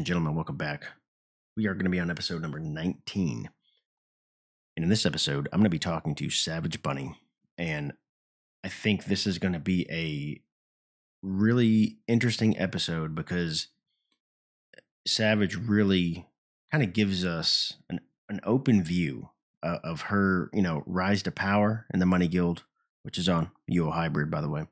[0.00, 0.86] And gentlemen, welcome back.
[1.58, 3.50] We are going to be on episode number 19.
[4.74, 7.20] And in this episode, I'm going to be talking to Savage Bunny.
[7.58, 7.92] And
[8.64, 10.40] I think this is going to be a
[11.20, 13.68] really interesting episode because
[15.06, 16.26] Savage really
[16.72, 19.28] kind of gives us an, an open view
[19.62, 22.64] uh, of her, you know, rise to power in the Money Guild,
[23.02, 24.64] which is on UO Hybrid, by the way,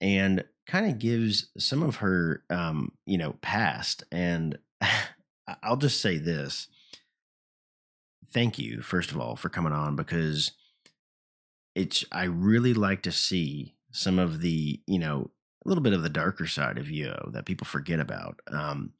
[0.00, 4.04] and kind of gives some of her, um, you know, past.
[4.12, 4.56] And
[5.62, 6.68] I'll just say this:
[8.32, 10.52] thank you, first of all, for coming on because
[11.74, 12.04] it's.
[12.12, 15.30] I really like to see some of the, you know,
[15.64, 18.38] a little bit of the darker side of UO that people forget about.
[18.46, 18.92] Um,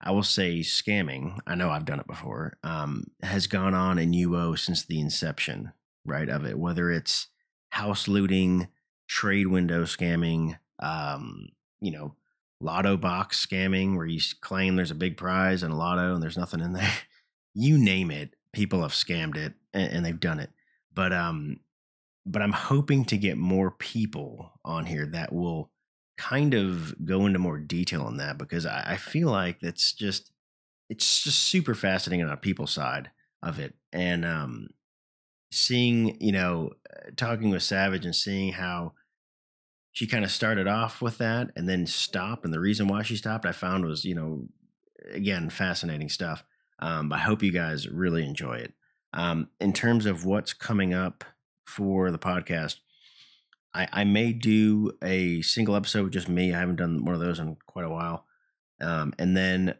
[0.00, 4.12] I will say scamming, I know I've done it before, um, has gone on in
[4.12, 5.72] UO since the inception,
[6.04, 7.26] right, of it, whether it's
[7.70, 8.68] house looting,
[9.08, 11.48] trade window scamming, um,
[11.80, 12.14] you know,
[12.60, 16.38] lotto box scamming where you claim there's a big prize in a lotto and there's
[16.38, 16.92] nothing in there.
[17.54, 20.50] you name it, people have scammed it and, and they've done it.
[20.94, 21.60] But um
[22.26, 25.70] but I'm hoping to get more people on here that will
[26.18, 30.32] kind of go into more detail on that because I, I feel like that's just
[30.90, 33.10] it's just super fascinating on a people side
[33.42, 34.68] of it and um
[35.52, 38.92] seeing you know uh, talking with savage and seeing how
[39.98, 43.16] she kind of started off with that and then stopped and the reason why she
[43.16, 44.46] stopped i found was you know
[45.10, 46.44] again fascinating stuff
[46.78, 48.72] um, i hope you guys really enjoy it
[49.12, 51.24] um, in terms of what's coming up
[51.64, 52.76] for the podcast
[53.74, 56.54] I, I may do a single episode with just me.
[56.54, 58.24] I haven't done one of those in quite a while.
[58.80, 59.74] Um, and then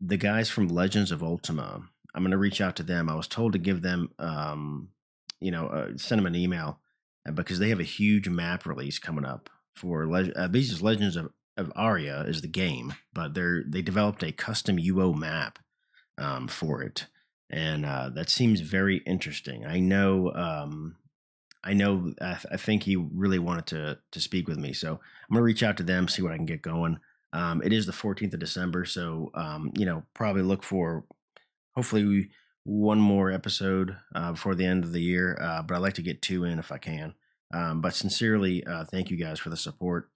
[0.00, 1.82] the guys from Legends of Ultima,
[2.14, 3.10] I'm going to reach out to them.
[3.10, 4.88] I was told to give them, um,
[5.40, 6.80] you know, uh, send them an email
[7.34, 10.48] because they have a huge map release coming up for Le- uh,
[10.80, 15.58] Legends of, of Aria is the game, but they're they developed a custom UO map
[16.18, 17.06] um, for it,
[17.50, 19.66] and uh, that seems very interesting.
[19.66, 20.96] I know um,
[21.64, 24.92] I know I, th- I, think he really wanted to to speak with me, so
[24.92, 26.98] I'm gonna reach out to them, see what I can get going.
[27.32, 31.04] Um, it is the 14th of December, so um, you know probably look for
[31.74, 32.30] hopefully we,
[32.64, 35.38] one more episode uh, before the end of the year.
[35.40, 37.14] Uh, but I'd like to get two in if I can.
[37.52, 40.10] Um, but sincerely, uh, thank you guys for the support.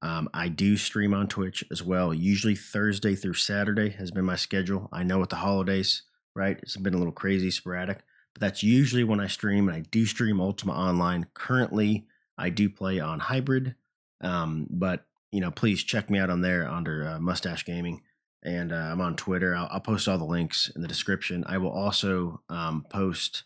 [0.00, 2.12] Um, I do stream on Twitch as well.
[2.12, 4.88] Usually Thursday through Saturday has been my schedule.
[4.92, 6.02] I know with the holidays,
[6.34, 6.58] right?
[6.62, 8.02] It's been a little crazy, sporadic
[8.34, 11.26] but that's usually when I stream, and I do stream Ultima Online.
[11.34, 12.06] Currently,
[12.38, 13.74] I do play on Hybrid,
[14.20, 18.02] um, but you know, please check me out on there under uh, Mustache Gaming,
[18.42, 19.54] and uh, I'm on Twitter.
[19.54, 21.44] I'll, I'll, post all the links in the description.
[21.46, 23.44] I will also um, post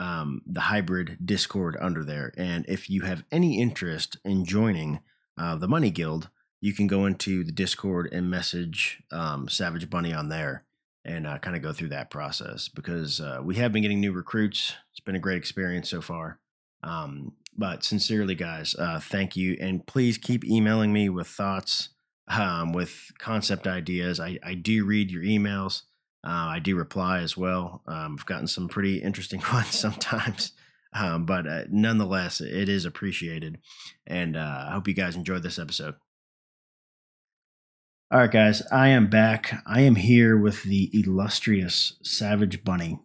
[0.00, 5.00] um, the Hybrid Discord under there, and if you have any interest in joining
[5.36, 6.30] uh, the Money Guild,
[6.60, 10.64] you can go into the Discord and message um, Savage Bunny on there
[11.04, 14.12] and uh, kind of go through that process because uh, we have been getting new
[14.12, 14.74] recruits.
[14.90, 16.38] It's been a great experience so far.
[16.82, 19.56] Um, but sincerely, guys, uh, thank you.
[19.60, 21.90] And please keep emailing me with thoughts,
[22.28, 24.20] um, with concept ideas.
[24.20, 25.82] I, I do read your emails.
[26.24, 27.82] Uh, I do reply as well.
[27.86, 30.52] Um, I've gotten some pretty interesting ones sometimes.
[30.92, 33.58] Um, but uh, nonetheless, it is appreciated.
[34.06, 35.94] And uh, I hope you guys enjoyed this episode.
[38.12, 39.62] All right, guys, I am back.
[39.66, 42.98] I am here with the illustrious Savage Bunny.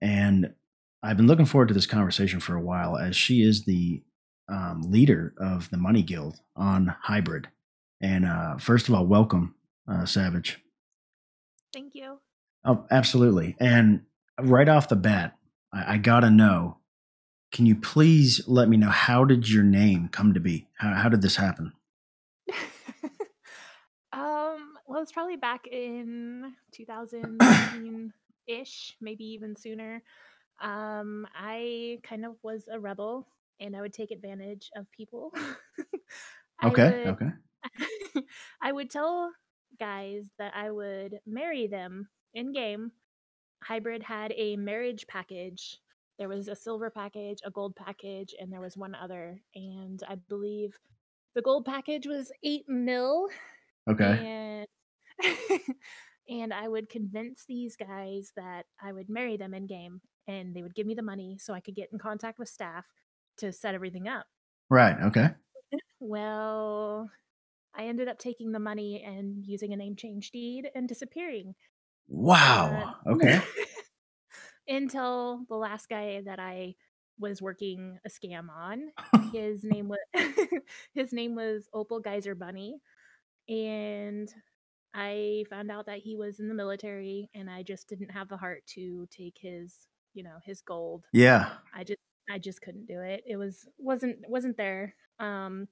[0.00, 0.54] And
[1.00, 4.02] I've been looking forward to this conversation for a while as she is the
[4.48, 7.48] um, leader of the Money Guild on Hybrid.
[8.00, 9.54] And uh, first of all, welcome,
[9.88, 10.58] uh, Savage.
[11.72, 12.18] Thank you.
[12.64, 13.56] Oh, absolutely.
[13.58, 14.02] And
[14.40, 15.36] right off the bat,
[15.72, 16.78] I, I got to know
[17.52, 20.68] can you please let me know how did your name come to be?
[20.78, 21.72] How, how did this happen?
[24.12, 28.12] um, well, it's probably back in 2019
[28.46, 30.02] ish, maybe even sooner.
[30.62, 33.28] Um, I kind of was a rebel
[33.60, 35.32] and I would take advantage of people.
[36.64, 38.22] okay, would, okay.
[38.62, 39.30] I would tell
[39.78, 42.92] guys that I would marry them in game.
[43.62, 45.78] Hybrid had a marriage package.
[46.18, 49.40] There was a silver package, a gold package, and there was one other.
[49.54, 50.78] And I believe
[51.34, 53.28] the gold package was eight mil.
[53.88, 54.66] Okay.
[55.20, 55.58] And
[56.28, 60.62] and I would convince these guys that I would marry them in game and they
[60.62, 62.86] would give me the money so I could get in contact with staff
[63.38, 64.26] to set everything up.
[64.70, 64.96] Right.
[65.02, 65.28] Okay.
[66.04, 67.08] Well,
[67.76, 71.54] I ended up taking the money and using a name change deed and disappearing.
[72.08, 72.96] Wow.
[73.06, 73.40] Uh, okay.
[74.68, 76.74] until the last guy that I
[77.18, 78.90] was working a scam on,
[79.32, 79.98] his name was
[80.94, 82.80] his name was Opal Geyser Bunny,
[83.48, 84.32] and
[84.94, 88.36] I found out that he was in the military and I just didn't have the
[88.36, 91.06] heart to take his, you know, his gold.
[91.12, 91.50] Yeah.
[91.74, 91.98] I just
[92.30, 93.22] I just couldn't do it.
[93.26, 94.94] It was wasn't wasn't there.
[95.18, 95.66] Um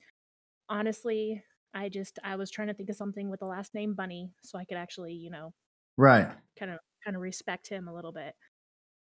[0.69, 1.43] honestly,
[1.75, 4.59] I just I was trying to think of something with the last name Bunny so
[4.59, 5.53] I could actually, you know,
[6.00, 6.29] Right.
[6.58, 8.35] kind of kind of respect him a little bit.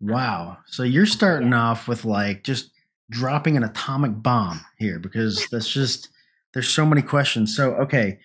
[0.00, 0.58] Wow.
[0.66, 2.70] So you're starting off with like just
[3.10, 6.10] dropping an atomic bomb here because that's just
[6.54, 7.56] there's so many questions.
[7.56, 8.20] So okay,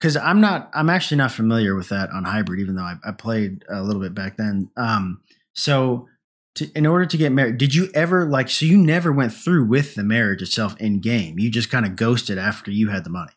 [0.00, 3.12] because I'm not I'm actually not familiar with that on hybrid, even though I, I
[3.12, 4.70] played a little bit back then.
[4.78, 5.20] Um,
[5.52, 6.08] so
[6.54, 9.66] to, in order to get married, did you ever like so you never went through
[9.66, 11.38] with the marriage itself in game?
[11.38, 13.32] You just kind of ghosted after you had the money.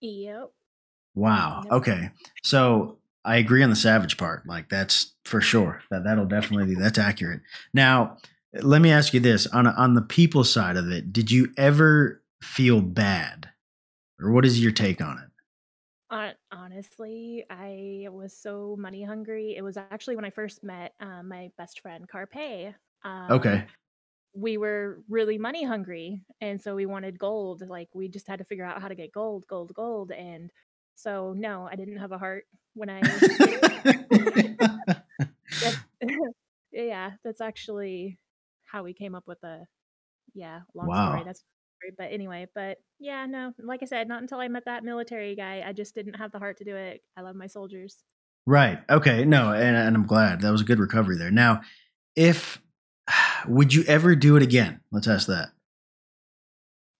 [0.00, 0.52] Yep.
[1.16, 1.64] Wow.
[1.72, 2.10] Okay.
[2.44, 4.46] So I agree on the savage part.
[4.46, 5.82] Like that's for sure.
[5.90, 7.42] That that'll definitely be that's accurate.
[7.72, 8.18] Now,
[8.62, 11.12] let me ask you this on on the people side of it.
[11.12, 13.50] Did you ever feel bad,
[14.20, 15.30] or what is your take on it?
[16.10, 19.56] Hon- Honestly, I was so money hungry.
[19.56, 22.74] It was actually when I first met um, my best friend Carpe.
[23.02, 23.66] Um, Okay.
[24.34, 28.44] we were really money hungry and so we wanted gold like we just had to
[28.44, 30.52] figure out how to get gold gold gold and
[30.94, 32.44] so no i didn't have a heart
[32.74, 33.00] when i
[36.72, 38.18] yeah that's actually
[38.64, 39.64] how we came up with the
[40.34, 41.06] yeah long Wow.
[41.06, 41.42] story that's
[41.98, 45.62] but anyway but yeah no like i said not until i met that military guy
[45.66, 48.04] i just didn't have the heart to do it i love my soldiers
[48.46, 48.78] right.
[48.90, 49.24] Okay.
[49.24, 51.30] No, and, and I'm glad that was a good recovery there.
[51.30, 51.62] Now,
[52.16, 52.60] if
[53.48, 54.80] would you ever do it again?
[54.92, 55.50] Let's ask that.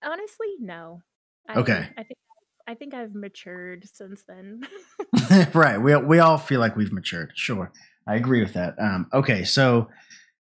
[0.02, 1.02] honestly no
[1.48, 1.88] I, Okay.
[1.96, 2.18] i think
[2.66, 4.62] i think i've matured since then
[5.54, 5.78] right.
[5.78, 7.32] We we all feel like we've matured.
[7.34, 7.72] Sure,
[8.06, 8.74] I agree with that.
[8.78, 9.88] Um, okay, so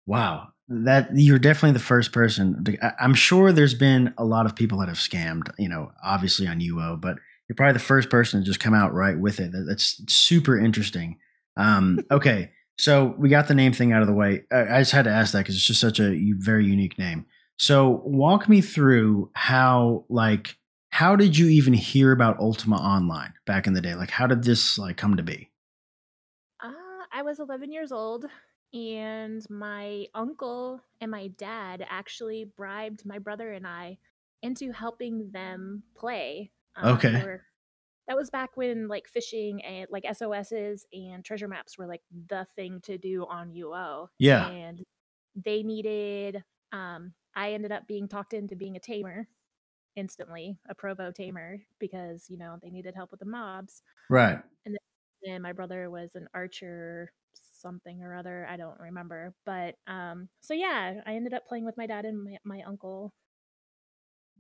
[0.06, 2.64] wow, that you're definitely the first person.
[2.64, 5.50] To, I, I'm sure there's been a lot of people that have scammed.
[5.58, 7.16] You know, obviously on UO, but
[7.48, 9.52] you're probably the first person to just come out right with it.
[9.52, 11.18] That, that's super interesting.
[11.56, 14.44] Um, okay, so we got the name thing out of the way.
[14.50, 17.26] I, I just had to ask that because it's just such a very unique name.
[17.58, 20.56] So walk me through how like
[20.96, 23.94] how did you even hear about Ultima Online back in the day?
[23.94, 25.50] Like, how did this like come to be?
[26.62, 28.24] Uh, I was 11 years old,
[28.72, 33.98] and my uncle and my dad actually bribed my brother and I
[34.42, 36.52] into helping them play.
[36.76, 37.22] Um, Okay.
[37.22, 37.44] were-
[38.08, 42.46] that was back when like fishing and like SOSs and treasure maps were like the
[42.56, 44.10] thing to do on UO.
[44.18, 44.48] Yeah.
[44.48, 44.84] And
[45.34, 49.28] they needed, um, I ended up being talked into being a tamer
[49.96, 54.42] instantly, a Provo tamer, because, you know, they needed help with the mobs Right.
[54.64, 54.76] and
[55.22, 60.54] then my brother was an archer something or other i don't remember but um so
[60.54, 63.12] yeah i ended up playing with my dad and my, my uncle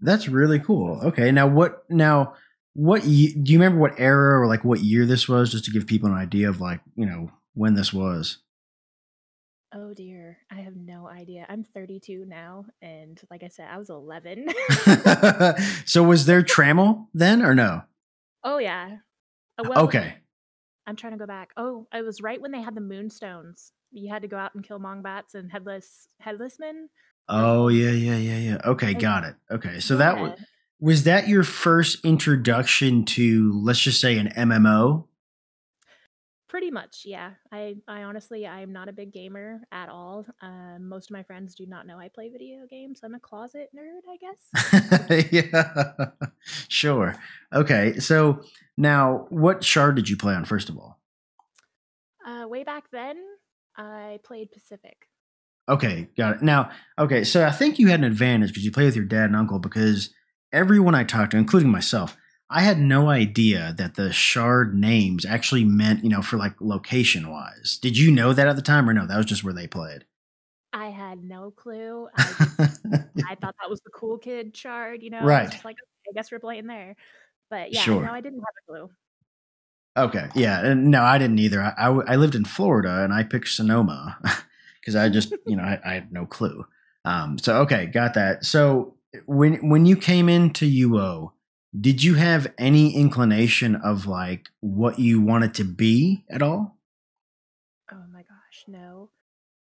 [0.00, 1.00] That's really cool.
[1.02, 1.32] Okay.
[1.32, 1.88] Now what?
[1.90, 2.34] Now
[2.74, 3.04] what?
[3.04, 5.86] Ye- do you remember what era or like what year this was, just to give
[5.86, 8.38] people an idea of like you know when this was?
[9.76, 13.90] Oh dear i have no idea i'm 32 now and like i said i was
[13.90, 14.46] 11
[15.84, 17.82] so was there Trammel then or no?
[18.42, 18.96] oh yeah
[19.58, 20.14] Uh, well, okay.
[20.86, 24.10] i'm trying to go back oh it was right when they had the moonstones you
[24.10, 26.88] had to go out and kill mongbats and headless headless men
[27.28, 28.58] Oh yeah, yeah, yeah, yeah.
[28.64, 29.34] Okay, got it.
[29.50, 30.38] Okay, so that was
[30.78, 35.06] was that your first introduction to let's just say an MMO?
[36.48, 37.32] Pretty much, yeah.
[37.50, 40.26] I, I honestly, I'm not a big gamer at all.
[40.40, 43.00] Um, most of my friends do not know I play video games.
[43.02, 45.30] I'm a closet nerd, I guess.
[45.32, 46.06] yeah.
[46.68, 47.16] Sure.
[47.52, 47.98] Okay.
[47.98, 48.42] So
[48.76, 51.00] now what shard did you play on first of all?
[52.26, 53.16] uh, way back then,
[53.76, 55.06] I played Pacific.
[55.68, 56.42] Okay, got it.
[56.42, 59.26] Now, okay, so I think you had an advantage because you play with your dad
[59.26, 60.10] and uncle because
[60.52, 62.16] everyone I talked to, including myself,
[62.48, 67.28] I had no idea that the shard names actually meant, you know, for like location
[67.30, 67.78] wise.
[67.80, 69.06] Did you know that at the time or no?
[69.06, 70.04] That was just where they played.
[70.72, 72.08] I had no clue.
[72.14, 72.54] I, just,
[73.24, 75.18] I thought that was the cool kid shard, you know?
[75.18, 75.50] I Right.
[75.50, 76.94] just like, okay, I guess we're playing there.
[77.50, 78.02] But yeah, Sure.
[78.02, 78.90] no, I didn't have a clue.
[79.96, 80.64] okay, yeah.
[80.64, 81.62] And no, I didn't either.
[81.62, 84.18] I, I, I lived in Florida and I picked Sonoma
[84.80, 86.66] because I just, you know, I, I had no clue.
[87.04, 88.44] Um, so, okay, got that.
[88.44, 88.94] So
[89.26, 91.32] when when you came into UO,
[91.80, 96.78] did you have any inclination of like what you wanted to be at all?
[97.92, 99.10] Oh my gosh, no.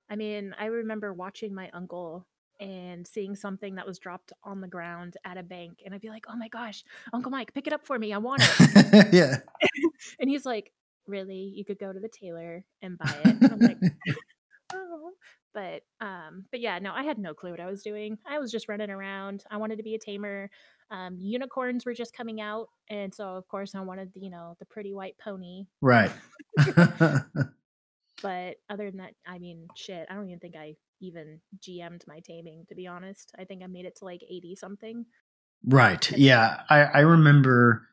[0.08, 2.26] I mean, I remember watching my uncle
[2.58, 6.10] and seeing something that was dropped on the ground at a bank, and I'd be
[6.10, 8.12] like, "Oh my gosh, Uncle Mike, pick it up for me!
[8.12, 9.36] I want it." yeah.
[10.20, 10.72] and he's like,
[11.06, 11.52] "Really?
[11.54, 13.78] You could go to the tailor and buy it." And I'm like,
[14.74, 15.12] "Oh,
[15.54, 18.52] but um but yeah no i had no clue what i was doing i was
[18.52, 20.50] just running around i wanted to be a tamer
[20.90, 24.66] um unicorns were just coming out and so of course i wanted you know the
[24.66, 26.10] pretty white pony right.
[28.22, 32.20] but other than that i mean shit i don't even think i even gm'd my
[32.20, 35.06] taming to be honest i think i made it to like 80 something
[35.66, 36.10] right.
[36.12, 36.62] Yeah.
[36.68, 37.86] I, I remember,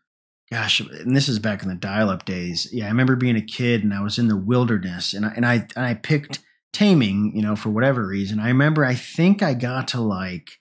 [0.52, 2.68] gosh, and this is back in the dial up days.
[2.72, 2.86] Yeah.
[2.86, 5.68] I remember being a kid and I was in the wilderness and I, and I,
[5.76, 6.40] and I picked
[6.74, 8.40] taming, you know, for whatever reason.
[8.40, 10.60] I remember, I think I got to like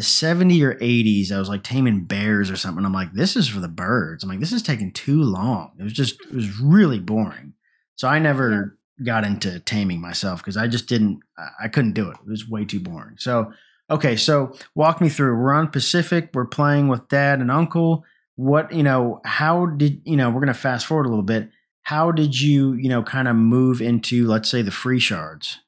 [0.00, 1.30] the 70 or 80s.
[1.30, 2.86] I was like taming bears or something.
[2.86, 4.24] I'm like, this is for the birds.
[4.24, 5.72] I'm like, this is taking too long.
[5.78, 7.52] It was just, it was really boring.
[7.96, 12.08] So I never got into taming myself because I just didn't, I- I couldn't do
[12.08, 12.16] it.
[12.24, 13.16] It was way too boring.
[13.18, 13.52] So,
[13.90, 14.16] okay.
[14.16, 15.36] So walk me through.
[15.38, 16.30] We're on Pacific.
[16.32, 18.04] We're playing with dad and uncle.
[18.36, 21.50] What, you know, how did, you know, we're going to fast forward a little bit.
[21.82, 25.58] How did you, you know, kind of move into, let's say, the free shards?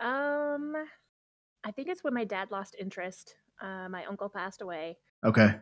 [0.00, 0.74] um
[1.66, 5.56] i think it's when my dad lost interest uh, my uncle passed away Okay.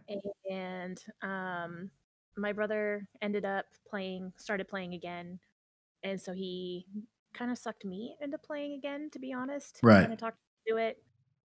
[0.50, 1.90] and um
[2.36, 5.40] my brother ended up playing started playing again
[6.04, 6.86] and so he
[7.32, 10.02] kind of sucked me into playing again to be honest Right.
[10.02, 11.02] kind of talked to it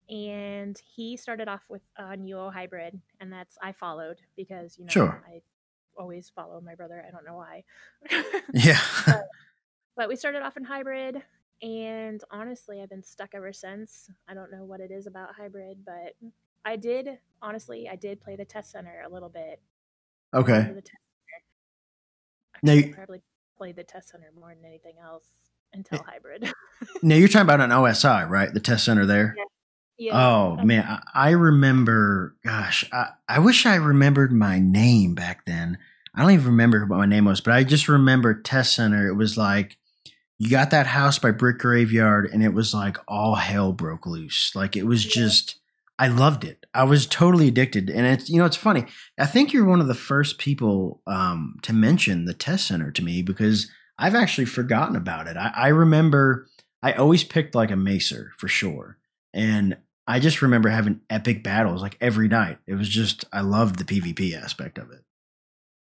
[0.09, 4.91] and he started off with a UO hybrid and that's i followed because you know
[4.91, 5.23] Sure.
[5.27, 5.41] i
[5.97, 7.63] always follow my brother i don't know why
[8.53, 8.79] Yeah.
[9.95, 11.23] but we started off in hybrid
[11.61, 15.77] and honestly i've been stuck ever since i don't know what it is about hybrid
[15.85, 16.13] but
[16.65, 19.61] i did honestly i did play the test center a little bit
[20.33, 20.71] okay.
[20.73, 20.81] The.
[22.63, 23.21] Now you- probably
[23.57, 25.25] played the test center more than anything else
[25.73, 26.51] until hybrid
[27.01, 28.53] Now you're talking about an OSI, right?
[28.53, 29.35] The test center there.
[29.97, 32.35] yeah Oh uh, man, I, I remember.
[32.43, 35.77] Gosh, I, I wish I remembered my name back then.
[36.13, 39.07] I don't even remember what my name was, but I just remember test center.
[39.07, 39.77] It was like
[40.37, 44.51] you got that house by Brit Graveyard, and it was like all hell broke loose.
[44.53, 45.55] Like it was just,
[45.97, 46.65] I loved it.
[46.73, 48.85] I was totally addicted, and it's you know it's funny.
[49.17, 53.03] I think you're one of the first people um, to mention the test center to
[53.03, 55.37] me because I've actually forgotten about it.
[55.37, 56.47] I, I remember
[56.83, 58.97] I always picked like a macer for sure,
[59.33, 62.57] and I just remember having epic battles like every night.
[62.67, 65.03] It was just I loved the PvP aspect of it.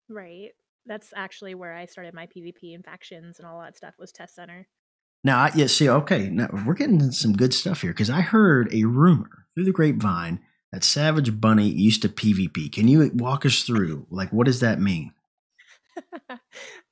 [0.09, 0.53] right
[0.89, 4.35] that's actually where i started my pvp and factions and all that stuff was test
[4.35, 4.69] center
[5.25, 8.73] Now, I, yeah, see, okay, now we're getting some good stuff here because I heard
[8.73, 10.41] a rumor through the grapevine
[10.73, 12.73] that Savage Bunny used to PvP.
[12.73, 15.13] Can you walk us through, like, what does that mean?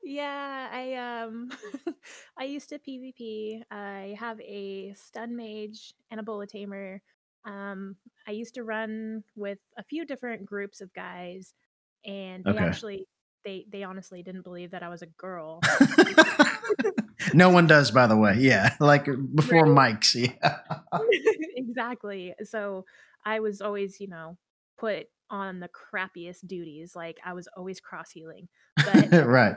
[0.02, 1.50] yeah, I um
[2.38, 3.62] I used to PvP.
[3.70, 7.02] I have a stun mage and a bola tamer.
[7.44, 11.52] Um I used to run with a few different groups of guys
[12.04, 12.56] and they Okay.
[12.58, 13.06] actually
[13.44, 15.60] they they honestly didn't believe that I was a girl.
[17.34, 18.36] no one does, by the way.
[18.38, 19.98] Yeah, like before Right.
[20.00, 20.14] mics.
[20.14, 20.58] Yeah.
[21.56, 22.34] exactly.
[22.44, 22.84] So
[23.24, 24.36] I was always, you know,
[24.78, 26.94] put on the crappiest duties.
[26.94, 28.48] Like I was always cross healing.
[28.76, 29.56] But right.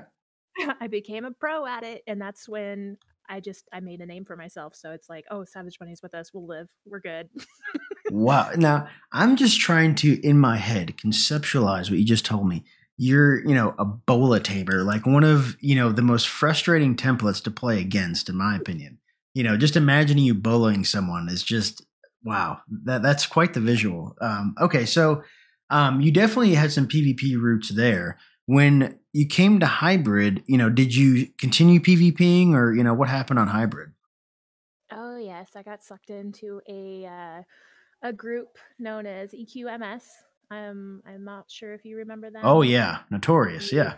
[0.82, 2.98] I became a pro at it, and that's when
[3.30, 4.76] I just I made a name for myself.
[4.76, 6.34] So it's like, oh, Savage Bunny's with us.
[6.34, 6.70] We'll live.
[6.86, 7.30] We're good.
[8.10, 8.52] Wow.
[8.58, 12.64] Now, I'm just trying to, in my head, conceptualize what you just told me.
[13.02, 17.42] You're, you know, a bola tamer, like one of, you know, the most frustrating templates
[17.44, 19.00] to play against, in my opinion.
[19.34, 21.86] You know, just imagining you bowling someone is just,
[22.24, 24.16] wow, that that's quite the visual.
[24.20, 25.24] Um, okay, so
[25.70, 28.18] um, you definitely had some PvP roots there.
[28.48, 33.08] When you came to hybrid, you know, did you continue PvPing or, you know, what
[33.08, 33.94] happened on hybrid?
[34.92, 37.44] oh yes, I got sucked into a uh,
[38.02, 40.04] a group known as EQMS.
[40.52, 42.44] Um, I'm not sure if you remember that.
[42.44, 43.72] Oh, yeah, notorious.
[43.72, 43.96] Yeah.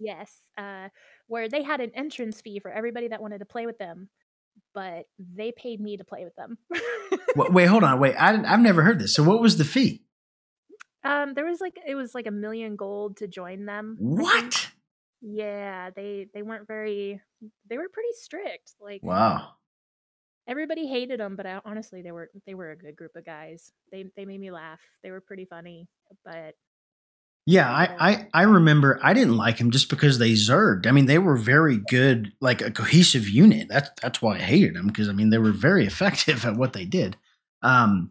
[0.00, 0.88] Yes, uh,
[1.28, 4.08] where they had an entrance fee for everybody that wanted to play with them,
[4.74, 6.58] but they paid me to play with them.
[7.36, 8.00] Wa- Wait, hold on.
[8.00, 9.14] Wait, I, I've never heard this.
[9.14, 10.02] So, what was the fee?
[11.04, 13.96] um, there was like it was like a million gold to join them.
[14.00, 14.68] What?
[15.22, 17.20] Yeah, they they weren't very.
[17.70, 18.72] They were pretty strict.
[18.80, 19.52] Like Wow.
[20.46, 23.72] Everybody hated them, but I, honestly, they were they were a good group of guys.
[23.90, 24.80] They they made me laugh.
[25.02, 25.88] They were pretty funny,
[26.24, 26.54] but
[27.46, 30.86] Yeah, I, I I remember I didn't like him just because they zerged.
[30.86, 33.68] I mean, they were very good, like a cohesive unit.
[33.68, 36.72] That's that's why I hated them because I mean they were very effective at what
[36.72, 37.16] they did.
[37.62, 38.10] Um,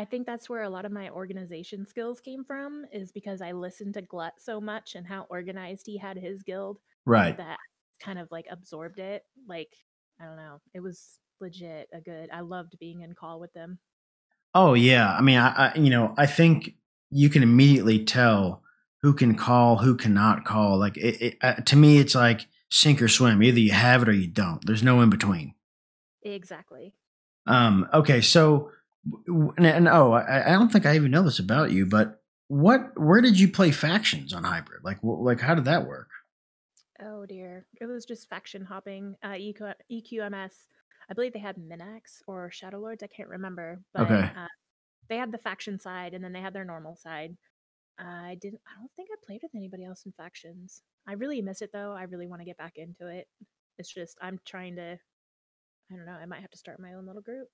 [0.00, 2.86] I think that's where a lot of my organization skills came from.
[2.92, 6.78] Is because I listened to Glut so much and how organized he had his guild
[7.04, 7.36] right.
[7.36, 7.58] that
[8.00, 9.24] kind of like absorbed it.
[9.46, 9.72] Like
[10.20, 12.28] I don't know, it was legit a good.
[12.32, 13.78] I loved being in call with them.
[14.54, 15.14] Oh yeah.
[15.16, 16.74] I mean, I, I you know I think
[17.10, 18.62] you can immediately tell
[19.02, 20.78] who can call, who cannot call.
[20.78, 23.42] Like it, it uh, to me, it's like sink or swim.
[23.42, 24.64] Either you have it or you don't.
[24.66, 25.54] There's no in between.
[26.22, 26.94] Exactly.
[27.46, 28.70] Um, okay, so
[29.56, 32.92] and, and oh, I, I, don't think I even know this about you, but what?
[32.96, 34.84] Where did you play factions on hybrid?
[34.84, 36.08] Like, like how did that work?
[37.02, 39.16] Oh dear, it was just faction hopping.
[39.22, 40.52] Uh, EQ, EQMS.
[41.10, 43.02] I believe they had Minax or Shadow Lords.
[43.02, 44.30] I can't remember, but okay.
[44.36, 44.46] uh,
[45.08, 47.36] they had the faction side, and then they had their normal side.
[47.98, 48.60] I didn't.
[48.66, 50.82] I don't think I played with anybody else in factions.
[51.06, 51.92] I really miss it though.
[51.92, 53.26] I really want to get back into it.
[53.78, 54.98] It's just I'm trying to.
[55.92, 56.12] I don't know.
[56.12, 57.48] I might have to start my own little group.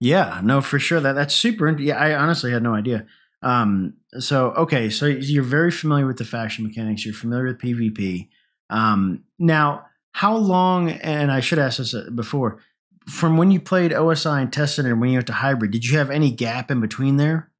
[0.00, 1.00] Yeah, no, for sure.
[1.00, 1.70] That that's super.
[1.78, 3.06] Yeah, I honestly had no idea.
[3.42, 7.04] Um, so okay, so you're very familiar with the faction mechanics.
[7.04, 8.28] You're familiar with PvP.
[8.70, 10.90] Um, now, how long?
[10.90, 12.60] And I should ask this uh, before.
[13.06, 15.96] From when you played OSI and tested and when you went to hybrid, did you
[15.96, 17.50] have any gap in between there?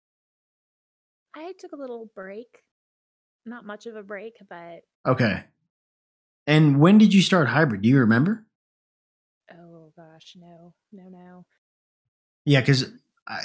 [1.35, 2.65] I took a little break.
[3.47, 5.45] Not much of a break, but okay.
[6.47, 7.83] And when did you start hybrid?
[7.83, 8.45] Do you remember?
[9.51, 11.47] Oh gosh, no, no, no.
[12.45, 12.91] Yeah, because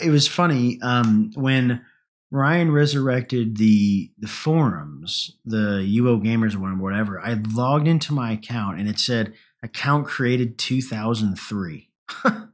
[0.04, 1.86] it was funny um, when
[2.34, 7.22] Ryan resurrected the the forums, the UO Gamers or whatever.
[7.22, 11.92] I logged into my account and it said account created 2003.
[12.26, 12.48] oh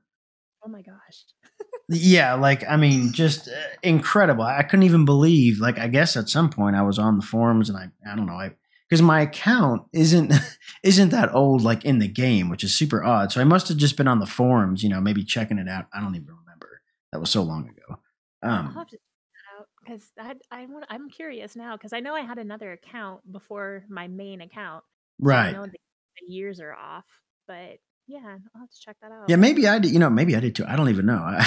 [0.68, 1.24] my gosh.
[1.90, 4.44] yeah, like I mean, just uh, incredible.
[4.44, 5.60] I couldn't even believe.
[5.60, 8.26] Like I guess at some point I was on the forums and I I don't
[8.26, 8.52] know I
[8.90, 10.34] because my account isn't
[10.84, 13.32] isn't that old like in the game, which is super odd.
[13.32, 15.86] So I must have just been on the forums, you know, maybe checking it out.
[15.94, 16.82] I don't even remember.
[17.14, 18.00] That was so long ago.
[18.44, 18.76] Um,
[19.90, 23.84] because I I want I'm curious now because I know I had another account before
[23.90, 24.84] my main account.
[25.22, 25.50] So right.
[25.50, 27.06] I know the, the years are off,
[27.48, 29.30] but yeah, I'll have to check that out.
[29.30, 29.92] Yeah, maybe I did.
[29.92, 30.66] You know, maybe I did too.
[30.68, 31.20] I don't even know.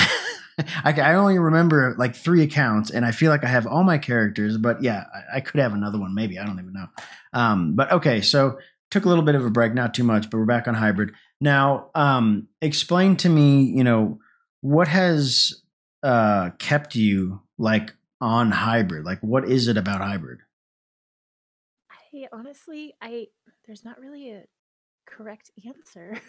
[0.85, 3.99] I, I, only remember like three accounts, and I feel like I have all my
[3.99, 4.59] characters.
[4.59, 6.15] But yeah, I, I could have another one.
[6.15, 6.87] Maybe I don't even know.
[7.33, 8.59] Um, but okay, so
[8.91, 11.13] took a little bit of a break, not too much, but we're back on hybrid
[11.41, 11.91] now.
[11.95, 14.19] Um, explain to me, you know,
[14.61, 15.63] what has
[16.03, 19.05] uh, kept you like on hybrid?
[19.05, 20.39] Like, what is it about hybrid?
[21.91, 23.27] I honestly, I
[23.67, 24.45] there's not really a
[25.07, 26.21] correct answer.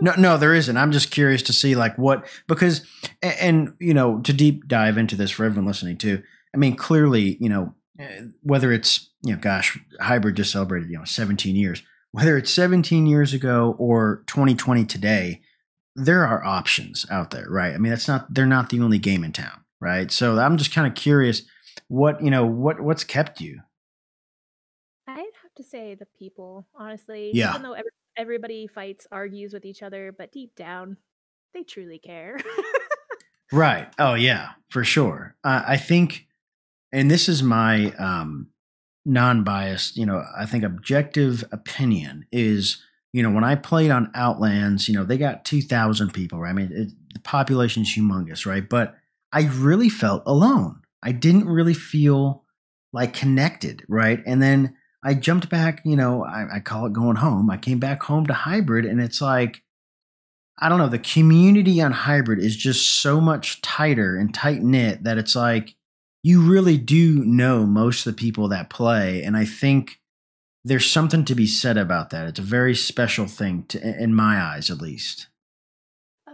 [0.00, 0.76] no, no, there isn't.
[0.76, 2.86] I'm just curious to see like what because
[3.22, 6.22] and, and, you know to deep dive into this for everyone listening too.
[6.54, 10.98] I mean, clearly, you know, eh, whether it's you know, gosh, hybrid just celebrated you
[10.98, 11.82] know 17 years.
[12.12, 15.42] Whether it's 17 years ago or 2020 today,
[15.94, 17.74] there are options out there, right?
[17.74, 20.10] I mean, that's not they're not the only game in town, right?
[20.10, 21.42] So I'm just kind of curious
[21.88, 23.60] what you know what what's kept you.
[25.06, 27.30] I'd have to say the people, honestly.
[27.32, 27.50] Yeah.
[27.50, 30.98] Even though every, everybody fights, argues with each other, but deep down,
[31.54, 32.38] they truly care.
[33.52, 33.88] right.
[33.98, 35.34] Oh yeah, for sure.
[35.42, 36.26] Uh, I think,
[36.92, 38.48] and this is my um,
[39.06, 44.88] non-biased, you know, I think objective opinion is, you know, when I played on Outlands,
[44.88, 46.40] you know, they got two thousand people.
[46.40, 46.50] Right?
[46.50, 48.68] I mean, it, the population's humongous, right?
[48.68, 48.94] But
[49.32, 50.82] I really felt alone.
[51.02, 52.44] I didn't really feel
[52.92, 54.22] like connected, right?
[54.26, 57.50] And then I jumped back, you know, I, I, call it going home.
[57.50, 59.62] I came back home to hybrid, and it's like,
[60.58, 65.04] I don't know, the community on hybrid is just so much tighter and tight knit
[65.04, 65.76] that it's like
[66.22, 69.22] you really do know most of the people that play.
[69.22, 70.00] And I think
[70.64, 72.26] there's something to be said about that.
[72.26, 75.28] It's a very special thing, to, in my eyes, at least.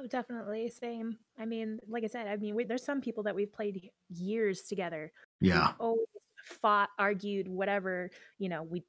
[0.04, 0.68] Oh, definitely.
[0.70, 1.16] Same.
[1.38, 4.62] I mean, like I said, I mean, we, there's some people that we've played years
[4.62, 5.12] together.
[5.40, 5.72] Yeah.
[5.78, 6.06] always
[6.44, 8.10] fought, argued, whatever.
[8.38, 8.82] You know, we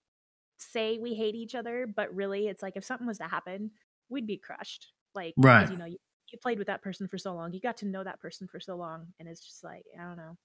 [0.58, 3.71] say we hate each other, but really, it's like if something was to happen,
[4.10, 4.91] we'd be crushed.
[5.13, 5.69] Like, right.
[5.69, 5.97] You know, you,
[6.32, 8.60] you played with that person for so long, you got to know that person for
[8.60, 10.38] so long, and it's just like I don't know.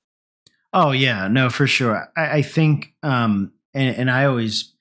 [0.72, 2.12] Oh yeah, no, for sure.
[2.16, 4.72] I, I think, um, and, and I always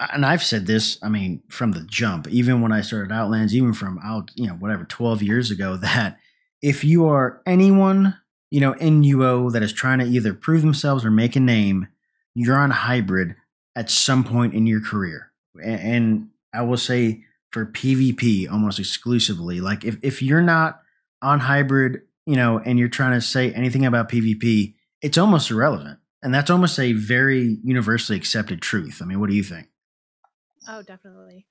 [0.00, 3.72] and I've said this, I mean, from the jump, even when I started Outlands, even
[3.72, 6.18] from out, you know, whatever, 12 years ago, that
[6.62, 8.16] if you are anyone,
[8.50, 11.88] you know, in UO that is trying to either prove themselves or make a name,
[12.34, 13.34] you're on hybrid
[13.74, 15.32] at some point in your career.
[15.62, 20.80] And I will say for PvP almost exclusively, like if, if you're not
[21.22, 25.98] on hybrid, you know, and you're trying to say anything about PvP, it's almost irrelevant.
[26.22, 29.00] And that's almost a very universally accepted truth.
[29.00, 29.68] I mean, what do you think?
[30.68, 31.46] Oh, definitely.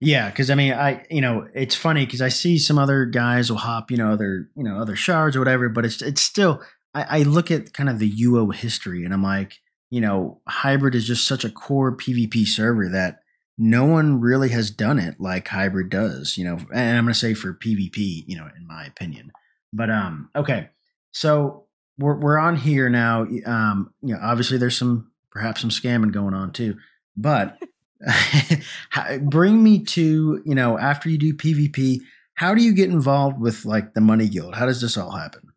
[0.00, 3.50] Yeah, because I mean, I you know, it's funny because I see some other guys
[3.50, 6.62] will hop, you know, other you know other shards or whatever, but it's it's still
[6.94, 10.94] I, I look at kind of the UO history and I'm like, you know, hybrid
[10.94, 13.20] is just such a core PvP server that
[13.56, 17.34] no one really has done it like hybrid does, you know, and I'm gonna say
[17.34, 19.32] for PvP, you know, in my opinion.
[19.72, 20.68] But um, okay,
[21.12, 21.66] so
[21.98, 23.26] we're we're on here now.
[23.46, 26.76] Um, you know, obviously there's some perhaps some scamming going on too,
[27.16, 27.56] but
[29.22, 32.00] bring me to you know after you do PvP,
[32.34, 34.54] how do you get involved with like the Money Guild?
[34.54, 35.52] How does this all happen?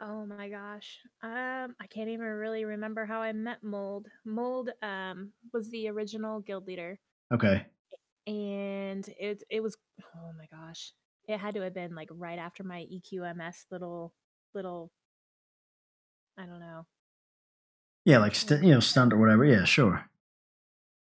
[0.00, 1.00] Oh my gosh.
[1.22, 4.08] Um, I can't even really remember how I met Mold.
[4.24, 6.98] Mold um was the original guild leader,
[7.32, 7.66] Okay.
[8.26, 9.76] and it it was
[10.16, 10.92] oh my gosh,
[11.28, 14.14] it had to have been like right after my EQMS little
[14.54, 14.90] little
[16.36, 16.86] I don't know,
[18.04, 19.44] Yeah, like st- you know, stunt or whatever.
[19.44, 20.10] Yeah, sure.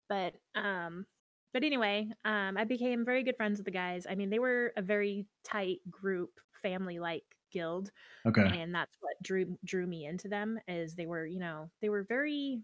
[0.09, 1.05] But um
[1.53, 4.05] but anyway, um I became very good friends with the guys.
[4.09, 7.91] I mean, they were a very tight group, family like guild.
[8.25, 8.51] Okay.
[8.53, 12.03] and that's what drew drew me into them is they were you know they were
[12.03, 12.63] very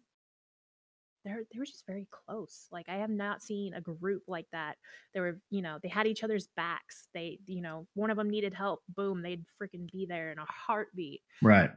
[1.23, 4.77] they're they were just very close like i have not seen a group like that
[5.13, 8.29] they were you know they had each other's backs they you know one of them
[8.29, 11.71] needed help boom they'd freaking be there in a heartbeat Right.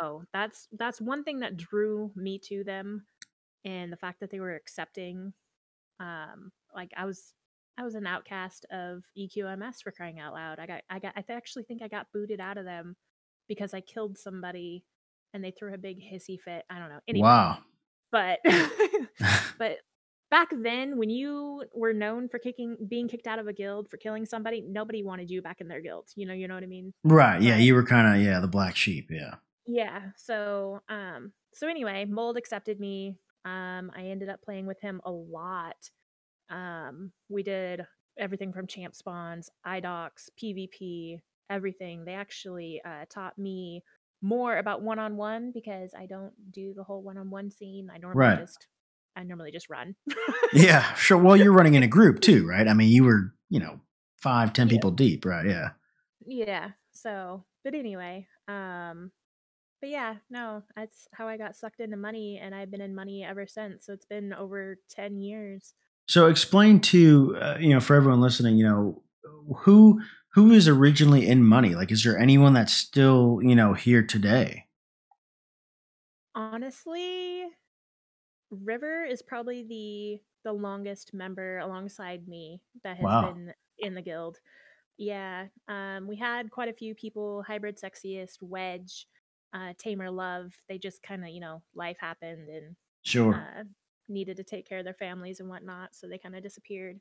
[0.00, 3.06] so that's that's one thing that drew me to them
[3.64, 5.32] and the fact that they were accepting
[6.00, 7.34] um like i was
[7.76, 11.24] i was an outcast of eqms for crying out loud i got i got i
[11.32, 12.96] actually think i got booted out of them
[13.48, 14.84] because i killed somebody
[15.34, 17.58] and they threw a big hissy fit i don't know anyway Wow.
[18.12, 18.38] but
[19.58, 19.78] but
[20.30, 23.96] back then when you were known for kicking being kicked out of a guild for
[23.96, 26.66] killing somebody nobody wanted you back in their guild you know you know what i
[26.66, 27.40] mean right.
[27.42, 29.08] Yeah, you were kind of yeah the black sheep.
[29.10, 29.34] Yeah.
[29.66, 33.16] yeah so um so anyway mold accepted me
[33.48, 35.90] um i ended up playing with him a lot
[36.50, 37.86] um we did
[38.18, 43.82] everything from champ spawns idocs pvp everything they actually uh taught me
[44.22, 48.38] more about one-on-one because i don't do the whole one-on-one scene i normally Right.
[48.38, 48.68] just
[49.16, 49.96] i normally just run
[50.52, 51.18] Yeah, sure.
[51.18, 52.66] Well, you're running in a group too, right?
[52.66, 53.80] I mean, you were you know
[54.16, 54.68] five, ten Yeah.
[54.68, 55.46] people deep, right?
[55.46, 55.70] Yeah.
[56.24, 59.12] yeah so but anyway um
[59.80, 63.24] but yeah no that's how i got sucked into money and i've been in money
[63.24, 65.74] ever since so it's been over 10 years
[66.08, 69.02] So explain to uh, you know for everyone listening, you know
[69.58, 70.00] who
[70.34, 71.74] who is originally in money.
[71.74, 74.66] Like, is there anyone that's still you know here today?
[76.34, 77.50] honestly
[78.50, 83.16] river is probably the the longest member alongside me that has Wow.
[83.16, 84.38] been in the guild
[84.98, 89.08] yeah um we had quite a few people hybrid sexiest wedge
[89.52, 93.48] uh tamer love they just kind of you know life happened and Sure.
[93.56, 93.64] uh
[94.08, 97.00] needed to take care of their families and whatnot so they kind of disappeared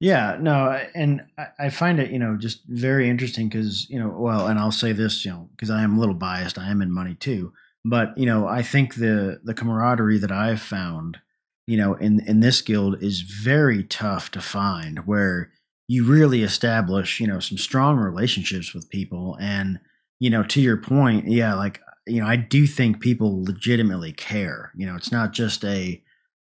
[0.00, 4.08] Yeah, no, and I, I find it, you know, just very interesting because, you know,
[4.10, 6.58] well, and I'll say this, you know, because I am a little biased.
[6.58, 7.52] I am in money too,
[7.84, 11.20] but you know, I think the the camaraderie that I've found,
[11.66, 15.52] you know, in in this guild is very tough to find, where
[15.88, 19.78] you really establish, you know, some strong relationships with people, and
[20.24, 24.72] you know, to your point, yeah, like you know, I do think people legitimately care.
[24.74, 26.02] You know, it's not just a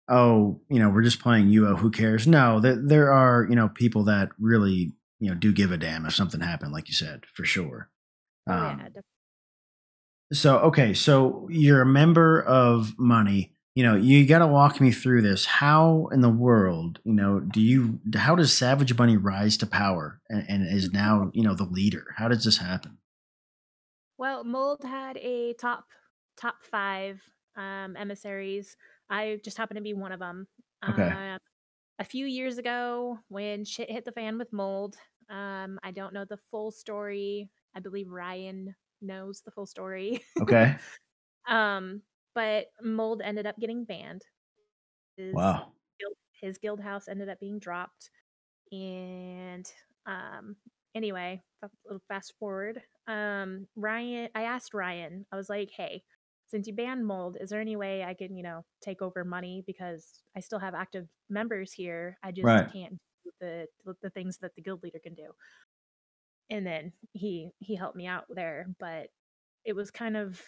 [0.09, 2.25] oh, you know, we're just playing UO, who cares?
[2.25, 6.05] No, there, there are, you know, people that really, you know, do give a damn
[6.05, 7.89] if something happened, like you said, for sure.
[8.49, 9.01] oh Um, yeah
[10.31, 13.53] so, okay, so you're a member of Money.
[13.75, 15.45] You know, you got to walk me through this.
[15.45, 20.19] How in the world, you know, do you, how does Savage Bunny rise to power
[20.29, 22.07] and, and is now, you know, the leader?
[22.15, 22.97] How does this happen?
[24.17, 25.85] Well, Mold had a top
[26.37, 27.21] top five
[27.55, 28.75] um, emissaries.
[29.09, 30.47] I just happened to be one of them.
[30.87, 31.09] Okay.
[31.09, 31.39] Um,
[31.99, 34.97] a few years ago, when shit hit the fan with Mold,
[35.29, 37.49] um, I don't know the full story.
[37.75, 40.23] I believe Ryan knows the full story.
[40.41, 40.75] Okay.
[41.47, 42.01] um,
[42.35, 44.23] but Mold ended up getting banned.
[45.17, 45.73] His Wow.
[45.99, 48.11] guild, his guild house ended up being dropped
[48.71, 49.71] and
[50.05, 50.55] um
[50.95, 56.03] anyway fa- little fast forward um ryan i asked ryan i was like hey
[56.47, 59.63] since you banned mold is there any way i can you know take over money
[59.65, 62.71] because i still have active members here i just Right.
[62.71, 63.67] can't do the
[64.01, 65.31] the things that the guild leader can do
[66.49, 69.09] and then he he helped me out there but
[69.65, 70.41] it was kind of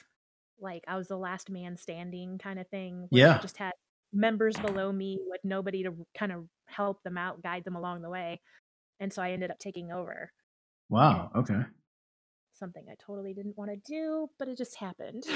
[0.60, 3.36] like i was the last man standing kind of thing Yeah.
[3.36, 3.74] i just had
[4.14, 8.10] members below me with nobody to kind of help them out guide them along the
[8.10, 8.42] way
[9.00, 10.32] and so i ended up taking over
[10.90, 11.32] Wow.
[11.36, 11.62] Okay.
[12.60, 15.24] Something i totally didn't want to do but it just happened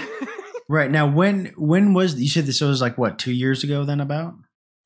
[0.70, 0.90] Right.
[0.90, 4.36] Now, when, when was, you said this was like what, two years ago then about?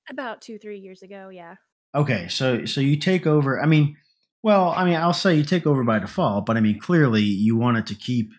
[0.10, 1.56] about two three years ago yeah
[1.96, 3.62] Okay, so so you take over.
[3.62, 3.98] I mean,
[4.44, 7.56] well, I mean, I'll say you take over by default, but I mean, clearly you
[7.58, 8.32] wanted to keep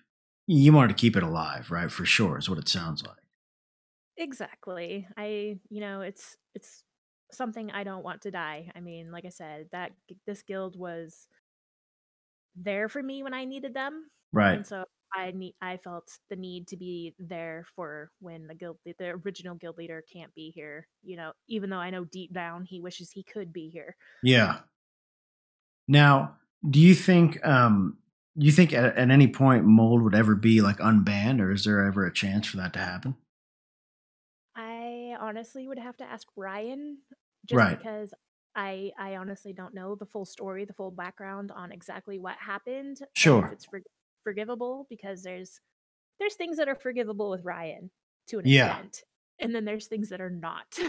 [0.47, 1.91] you wanted to keep it alive, right?
[1.91, 3.17] For sure, is what it sounds like.
[4.17, 6.85] exactly i you know it's it's
[7.31, 9.93] something i don't want to die i mean like i said that
[10.27, 11.29] this guild was
[12.65, 14.61] there for me when i needed them Right.
[14.61, 18.79] and so i need i felt the need to be there for when the guild
[18.85, 18.95] the
[19.25, 22.81] original guild leader can't be here you know even though i know deep down he
[22.81, 24.63] wishes he could be here Yeah.
[25.87, 27.99] Now, do you think um
[28.39, 31.65] do you think at, at any point mold would ever be like unbanned, or is
[31.65, 33.17] there ever a chance for that to happen?
[34.55, 37.03] I honestly would have to ask Ryan
[37.47, 37.79] just Right.
[37.79, 38.13] because
[38.67, 42.97] I I honestly don't know the full story, the full background on exactly what happened
[43.15, 43.51] Sure.
[43.53, 43.81] it's for,
[44.25, 45.61] forgivable because there's
[46.19, 47.91] there's things that are forgivable with Ryan
[48.29, 48.69] to an Yeah.
[48.71, 49.03] extent
[49.41, 50.67] and then there's things that are not.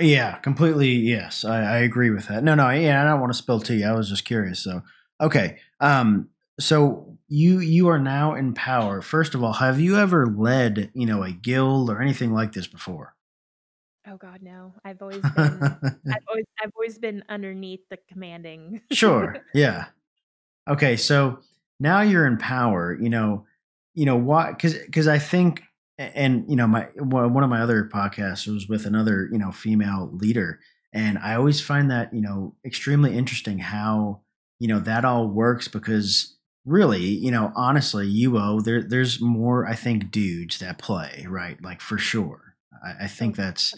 [0.00, 0.88] Yeah, completely.
[0.90, 2.42] Yes, I, I agree with that.
[2.42, 3.84] No, no, yeah, I don't want to spill tea.
[3.84, 4.58] I was just curious.
[4.60, 4.82] So,
[5.20, 5.58] okay.
[5.80, 9.00] Um, so you you are now in power.
[9.00, 12.66] First of all, have you ever led, you know, a guild or anything like this
[12.66, 13.14] before?
[14.10, 14.74] Oh god no.
[14.84, 18.82] I've always been I've always I've always been underneath the commanding.
[18.92, 19.36] sure.
[19.54, 19.86] Yeah.
[20.68, 20.96] Okay.
[20.96, 21.40] So
[21.80, 22.96] now you're in power.
[23.00, 23.46] You know,
[23.94, 24.52] you know why?
[24.52, 25.62] Because because I think,
[25.98, 30.10] and you know, my one of my other podcasts was with another you know female
[30.12, 30.60] leader,
[30.92, 34.20] and I always find that you know extremely interesting how
[34.58, 39.74] you know that all works because really you know honestly UO there there's more I
[39.74, 43.74] think dudes that play right like for sure I, I oh, think Oh, that's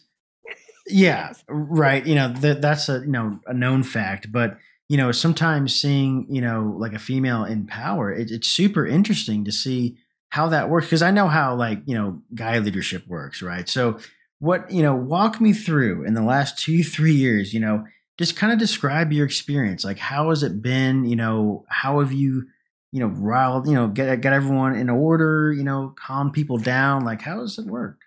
[0.90, 5.12] yeah right you know that that's a you know a known fact but you know
[5.12, 9.96] sometimes seeing you know like a female in power it, it's super interesting to see
[10.30, 13.98] how that works because i know how like you know guy leadership works right so
[14.40, 17.84] what you know walk me through in the last two three years you know
[18.18, 22.12] just kind of describe your experience like how has it been you know how have
[22.12, 22.46] you
[22.92, 27.04] you know riled you know get get everyone in order you know calm people down
[27.04, 28.00] like how does it work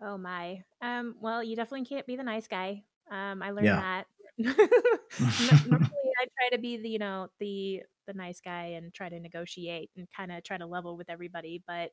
[0.00, 0.62] Oh my.
[0.80, 2.84] Um, well, you definitely can't be the nice guy.
[3.10, 4.06] Um, I learned yeah that.
[4.38, 9.20] Normally, I try to be the, you know, the the nice guy and try to
[9.20, 11.62] negotiate and kind of try to level with everybody.
[11.66, 11.90] But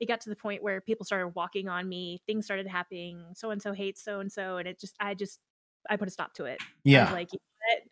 [0.00, 2.22] it got to the point where people started walking on me.
[2.26, 3.24] Things started happening.
[3.34, 5.38] So and so hates so and so, and it just, I just,
[5.88, 6.60] I put a stop to it.
[6.82, 7.90] Yeah like, you know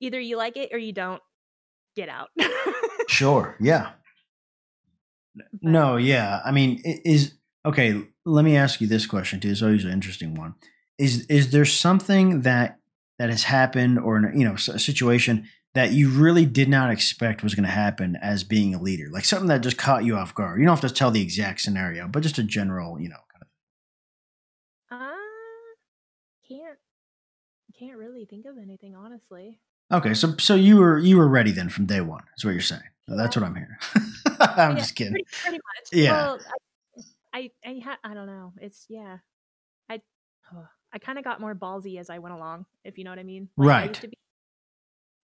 [0.00, 1.22] either you like it or you don't.
[1.96, 2.28] Get out.
[3.08, 3.90] sure yeah
[5.34, 6.40] but No, yeah.
[6.44, 7.34] I mean, is
[7.66, 8.02] okay.
[8.24, 9.50] Let me ask you this question too.
[9.50, 10.54] It's always an interesting one.
[10.98, 12.78] Is is there something that
[13.18, 17.42] that has happened, or an, you know, a situation that you really did not expect
[17.42, 20.34] was going to happen as being a leader, like something that just caught you off
[20.34, 20.58] guard?
[20.60, 23.44] You don't have to tell the exact scenario, but just a general, you know, kind
[24.90, 25.14] uh,
[26.48, 26.78] can't
[27.78, 29.60] can't really think of anything honestly.
[29.92, 32.22] Okay, so so you were you were ready then from day one.
[32.36, 32.82] Is what you're saying.
[33.08, 33.76] That's what I'm hearing.
[34.40, 35.12] I'm Yeah, just kidding.
[35.14, 35.88] pretty, pretty much.
[35.92, 36.12] Yeah.
[36.12, 36.52] Well, I,
[37.32, 38.52] I, I, ha- I don't know.
[38.60, 39.18] It's yeah.
[39.88, 40.00] I,
[40.54, 42.66] oh, I kind of got more ballsy as I went along.
[42.84, 43.48] If you know what I mean.
[43.56, 43.94] Like Right.
[43.94, 44.18] to be.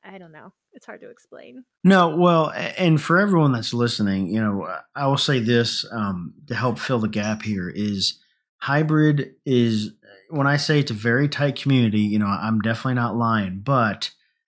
[0.04, 0.52] I don't know.
[0.72, 1.64] It's hard to explain.
[1.82, 6.34] No, well, and for everyone that's listening, you know, uh, I will say this um,
[6.46, 8.20] to help fill the gap here is
[8.58, 9.94] hybrid is
[10.30, 14.10] when I say it's a very tight community, you know, I'm definitely not lying, but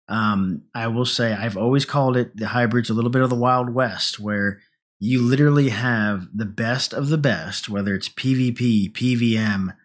[0.09, 3.37] um, I will say I've always called it the hybrid's a little bit of the
[3.37, 4.61] Wild West where
[5.05, 9.77] you literally have the best of the best, whether it's PvP, PVM,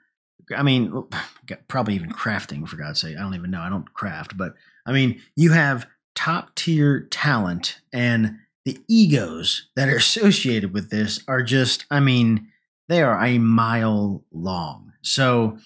[0.56, 1.04] I mean,
[1.68, 3.18] probably even crafting for God's sake.
[3.18, 3.62] I don't even know.
[3.62, 4.54] I don't craft, but
[4.86, 11.22] I mean, you have top tier talent and the egos that are associated with this
[11.28, 12.48] are just, I mean,
[12.88, 14.94] they are a mile long.
[15.02, 15.58] So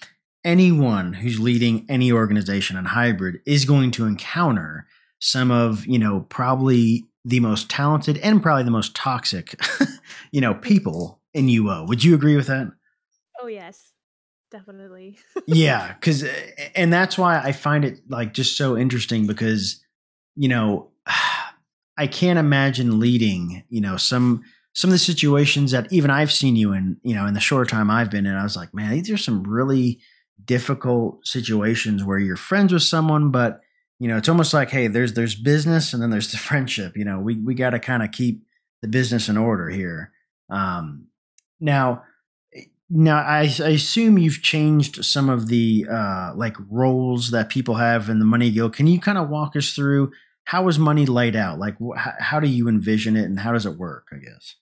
[0.44, 4.88] anyone who's leading any organization on hybrid is going to encounter
[5.20, 9.58] some of, you know, probably the most talented and probably the most toxic,
[10.30, 11.88] you know, people in UO.
[11.88, 12.70] Would you agree with that?
[13.40, 13.92] Oh yes,
[14.54, 15.18] definitely.
[15.46, 16.32] yeah because uh,
[16.76, 19.82] and that's why i find it like just so interesting because
[20.36, 20.90] you know
[21.98, 26.54] i can't imagine leading you know some some of the situations that even i've seen
[26.54, 28.92] you in you know in the short time i've been in i was like man
[28.92, 29.98] these are some really
[30.44, 33.60] difficult situations where you're friends with someone but
[33.98, 37.04] you know it's almost like hey there's there's business and then there's the friendship you
[37.04, 38.44] know we we got to kind of keep
[38.82, 40.12] the business in order here
[40.50, 41.06] um
[41.60, 42.02] now
[42.90, 48.08] now, I, I assume you've changed some of the uh, like roles that people have
[48.08, 48.74] in the Money Guild.
[48.74, 50.12] Can you kind of walk us through
[50.44, 51.58] how is money laid out?
[51.58, 54.08] Like, wh- how, how do you envision it, and how does it work?
[54.12, 54.56] I guess.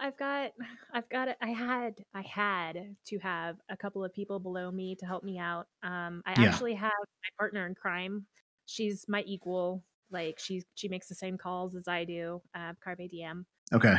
[0.00, 0.52] I've got,
[0.94, 1.28] I've got.
[1.40, 5.38] I had, I had to have a couple of people below me to help me
[5.38, 5.66] out.
[5.82, 6.46] Um, I Yeah.
[6.46, 8.26] actually have my partner in crime.
[8.66, 9.84] She's my equal.
[10.10, 12.42] Like she's, she makes the same calls as I do.
[12.54, 13.46] Uh, Carpe Diem.
[13.72, 13.94] Okay.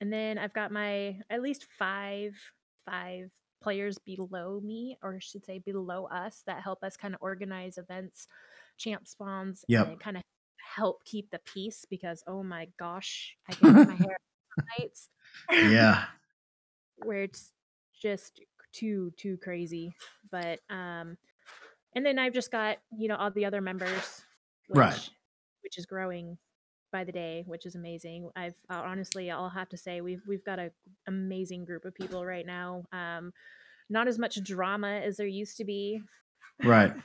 [0.00, 2.34] And then I've got my at least five
[2.84, 3.30] five
[3.62, 7.78] players below me, or I should say below us, that help us kind of organize
[7.78, 8.26] events,
[8.76, 9.86] champ spawns, Yep.
[9.86, 10.22] and kind of
[10.76, 14.16] help keep the peace because oh my gosh, I can get my hair
[14.78, 15.08] nights
[15.50, 16.04] Yeah.
[16.98, 17.52] where it's
[18.00, 18.40] just
[18.72, 19.94] too too crazy.
[20.30, 21.16] But um
[21.94, 24.22] and then I've just got you know all the other members,
[24.68, 25.10] which, Right.
[25.62, 26.38] Which is growing
[26.92, 28.30] by the day, which is amazing.
[28.36, 30.70] I've uh, honestly, I'll have to say we've we've got an
[31.08, 32.84] amazing group of people right now.
[32.92, 33.32] Um,
[33.90, 36.00] not as much drama as there used to be.
[36.62, 36.92] Right.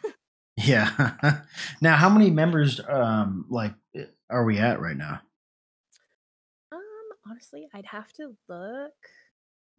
[0.62, 1.14] Yeah.
[1.82, 3.74] now, how many members, um, like,
[4.30, 5.22] are we at right now?
[7.30, 8.94] Honestly, I'd have to look.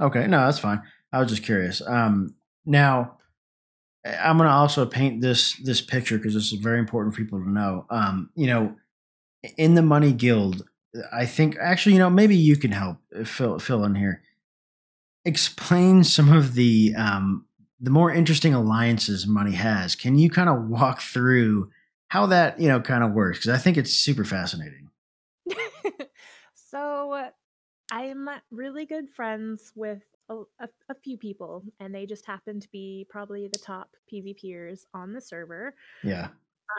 [0.00, 0.82] Okay, no, that's fine.
[1.12, 1.82] I was just curious.
[1.86, 2.34] Um,
[2.64, 3.18] now,
[4.04, 7.22] eh, I'm going to also paint this this picture because this is very important for
[7.22, 7.86] people to know.
[7.90, 8.76] Um, you know,
[9.56, 10.64] in the Money Guild,
[11.12, 14.22] I think actually, you know, maybe you can help uh, fill fill in here.
[15.24, 17.46] Explain some of the um,
[17.80, 19.96] the more interesting alliances money has.
[19.96, 21.70] Can you kind of walk through
[22.08, 23.38] how that you know kind of works?
[23.38, 24.89] Because I think it's super fascinating.
[26.70, 27.30] So
[27.90, 32.68] I'm really good friends with a, a, a, few people, and they just happen to
[32.70, 35.74] be probably the top PvPers on the server.
[36.04, 36.28] Yeah.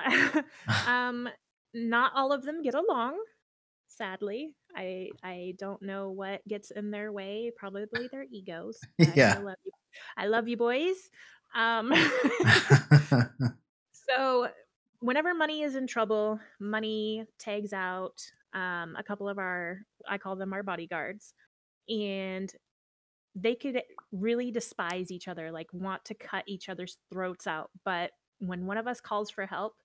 [0.05, 0.41] Uh,
[0.87, 1.27] um,
[1.73, 3.17] not all of them get along.
[3.87, 7.51] Sadly, I I don't know what gets in their way.
[7.57, 8.79] Probably their egos.
[9.15, 9.35] yeah.
[9.37, 9.71] I love you.
[10.15, 11.09] I love you, boys.
[11.53, 11.93] Um,
[13.91, 14.47] so
[15.01, 18.21] whenever money is in trouble, money tags out
[18.53, 21.33] um, a couple of our, I call them our bodyguards,
[21.89, 22.51] and
[23.35, 27.69] they could really despise each other, like want to cut each other's throats out.
[27.85, 29.75] But when one of us calls for help,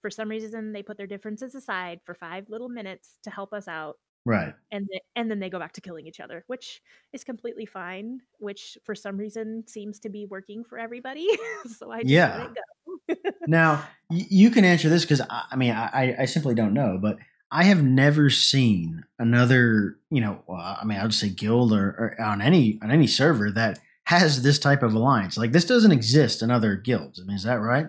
[0.00, 3.68] for some reason they put their differences aside for five little minutes to help us
[3.68, 3.96] out.
[4.24, 4.54] Right.
[4.70, 6.80] And th- and then they go back to killing each other, which
[7.12, 11.26] is completely fine, which for some reason seems to be working for everybody.
[11.78, 12.36] so I just yeah.
[12.36, 13.30] let it go.
[13.46, 16.98] now, y- you can answer this because I, I, mean, I, I simply don't know,
[17.02, 17.16] but
[17.54, 21.86] I have never seen another, you know, well, I mean, I would say guild or,
[22.18, 25.36] or on any on any server that has this type of alliance.
[25.36, 27.20] Like this doesn't exist in other guilds.
[27.20, 27.88] I mean, is that right?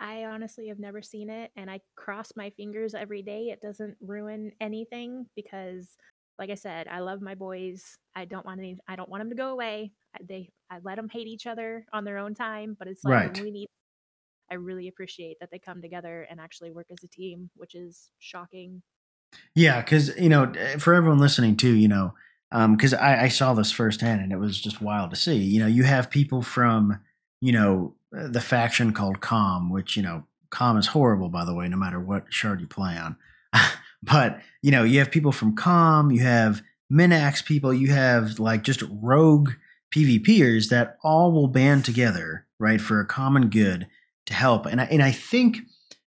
[0.00, 3.96] I honestly have never seen it, and I cross my fingers every day it doesn't
[4.00, 5.88] ruin anything because,
[6.38, 7.98] like I said, I love my boys.
[8.14, 8.78] I don't want any.
[8.88, 9.92] I don't want them to go away.
[10.14, 13.14] I, they, I let them hate each other on their own time, but it's like
[13.14, 13.40] right.
[13.42, 13.68] we need.
[14.50, 18.10] I really appreciate that they come together and actually work as a team, which is
[18.18, 18.82] shocking.
[19.54, 22.14] Yeah, because you know, for everyone listening too, you know,
[22.50, 25.36] because um, I, I saw this firsthand and it was just wild to see.
[25.36, 27.00] You know, you have people from
[27.40, 31.68] you know the faction called Calm, which you know Calm is horrible by the way,
[31.68, 33.16] no matter what shard you play on.
[34.02, 38.62] but you know you have people from Calm, you have Minax people, you have like
[38.62, 39.50] just rogue
[39.94, 43.86] PvPers that all will band together right for a common good
[44.26, 44.66] to help.
[44.66, 45.58] And I, and I think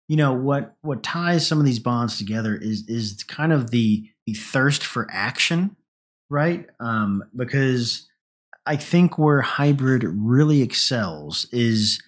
[0.08, 4.08] you know what what ties some of these bonds together is is kind of the
[4.25, 5.75] the thirst for action,
[6.30, 6.67] right?
[6.80, 8.08] Um, because
[8.65, 12.01] I think where hybrid really excels is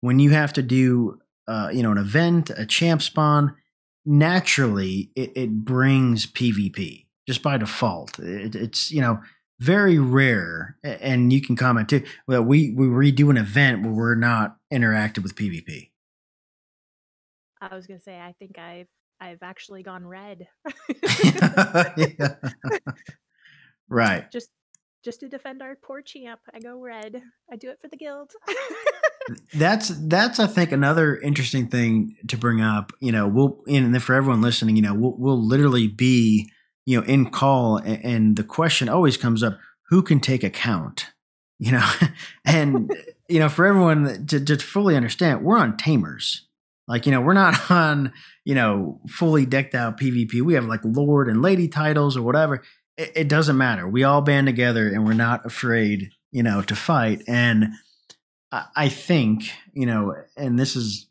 [0.00, 3.54] when you have to do, uh, you know, an event, a champ spawn.
[4.06, 8.18] Naturally, it, it brings PvP just by default.
[8.18, 9.20] It, it's you know
[9.60, 12.02] very rare, and you can comment too.
[12.26, 15.90] That we we redo an event where we're not interactive with PvP.
[17.60, 18.88] I was gonna say, I think I've
[19.20, 20.48] I've actually gone red.
[23.88, 24.30] right.
[24.32, 24.50] Just
[25.04, 26.40] just to defend our poor champ.
[26.54, 27.22] I go red.
[27.50, 28.32] I do it for the guild.
[29.54, 32.92] that's that's I think another interesting thing to bring up.
[33.00, 36.50] You know, we'll and then for everyone listening, you know, we'll we'll literally be
[36.86, 41.06] you know in call, and, the question always comes up: who can take account?
[41.62, 41.90] You know,
[42.46, 42.90] and
[43.28, 46.46] you know, for everyone to, to fully understand, we're on tamers.
[46.88, 48.14] Like, you know, we're not on,
[48.46, 50.40] you know, fully decked out PvP.
[50.40, 52.62] We have like Lord and Lady titles or whatever
[53.00, 53.88] it, it doesn't matter.
[53.88, 57.22] We all band together and we're not afraid, you know, to fight.
[57.26, 57.72] And
[58.52, 61.06] I, I think, you know, and this is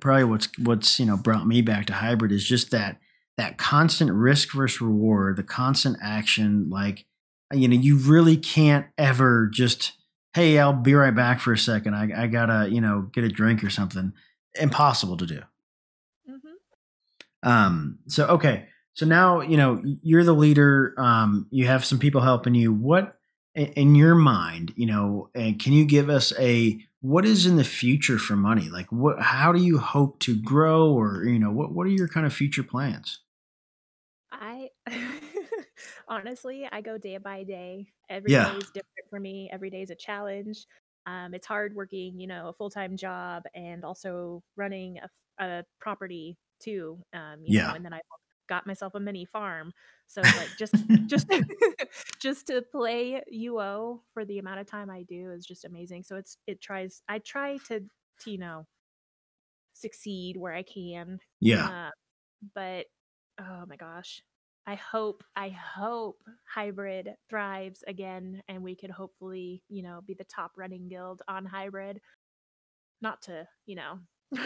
[0.00, 2.98] probably what's what's you know brought me back to hybrid is just that
[3.36, 6.70] that constant risk versus reward, the constant action.
[6.70, 7.06] Like,
[7.52, 9.92] you know, you really can't ever just,
[10.34, 11.94] hey, I'll be right back for a second.
[11.94, 14.12] I, I gotta, you know, get a drink or something.
[14.60, 15.40] Impossible to do.
[16.30, 17.48] Mm-hmm.
[17.48, 17.98] Um.
[18.06, 18.66] So okay.
[18.94, 20.94] So now, you know, you're the leader.
[20.96, 22.72] Um, you have some people helping you.
[22.72, 23.18] What,
[23.54, 27.64] in your mind, you know, and can you give us a what is in the
[27.64, 28.70] future for money?
[28.70, 29.20] Like, what?
[29.20, 31.72] How do you hope to grow, or you know, what?
[31.72, 33.20] What are your kind of future plans?
[36.08, 37.86] Honestly, I go day by day.
[38.08, 38.52] Every yeah.
[38.52, 39.50] day is different for me.
[39.52, 40.66] Every day is a challenge.
[41.06, 45.64] Um, it's hard working, you know, a full time job and also running a, a
[45.80, 46.98] property too.
[47.12, 47.68] Um, yeah.
[47.68, 48.00] Know, and then I
[48.48, 49.72] got myself a mini farm.
[50.06, 50.74] So like just
[51.06, 51.30] just
[52.20, 56.04] just to play UO for the amount of time I do is just amazing.
[56.04, 57.80] So it's it tries I try to
[58.20, 58.66] to you know
[59.74, 61.18] succeed where I can.
[61.40, 61.66] Yeah.
[61.66, 61.90] Uh,
[62.54, 62.86] but
[63.40, 64.22] oh my gosh,
[64.66, 70.24] I hope I hope hybrid thrives again, and we could hopefully you know be the
[70.24, 72.00] top running guild on hybrid.
[73.02, 73.98] Not to you know.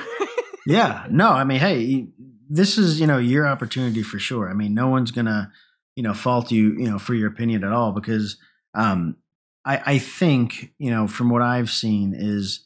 [0.66, 1.06] yeah.
[1.08, 2.08] No, I mean, hey,
[2.48, 4.50] this is you know your opportunity for sure.
[4.50, 5.52] I mean, no one's gonna
[5.94, 8.36] you know fault you you know for your opinion at all because
[8.74, 9.16] um
[9.64, 12.64] I I think you know from what I've seen is.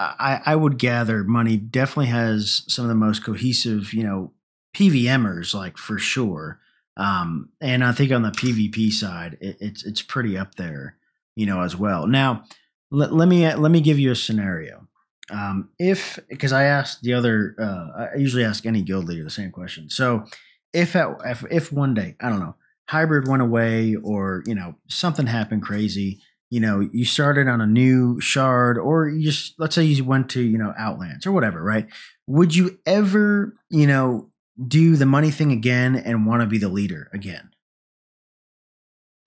[0.00, 4.32] I, I would gather money definitely has some of the most cohesive, you know,
[4.72, 6.60] PVMers, like for sure.
[6.98, 10.96] Um, and I think on the PvP side, it, it's it's pretty up there,
[11.36, 12.06] you know, as well.
[12.06, 12.44] Now,
[12.90, 14.88] let, let me let me give you a scenario.
[15.30, 19.30] Um, if because I asked the other, uh, I usually ask any guild leader the
[19.30, 19.88] same question.
[19.90, 20.24] So,
[20.72, 22.56] if at, if if one day I don't know,
[22.88, 26.20] hybrid went away, or you know something happened crazy,
[26.50, 30.30] you know, you started on a new shard, or you just let's say you went
[30.30, 31.86] to you know Outlands or whatever, right?
[32.26, 34.30] Would you ever, you know,
[34.66, 37.50] do the money thing again and want to be the leader again?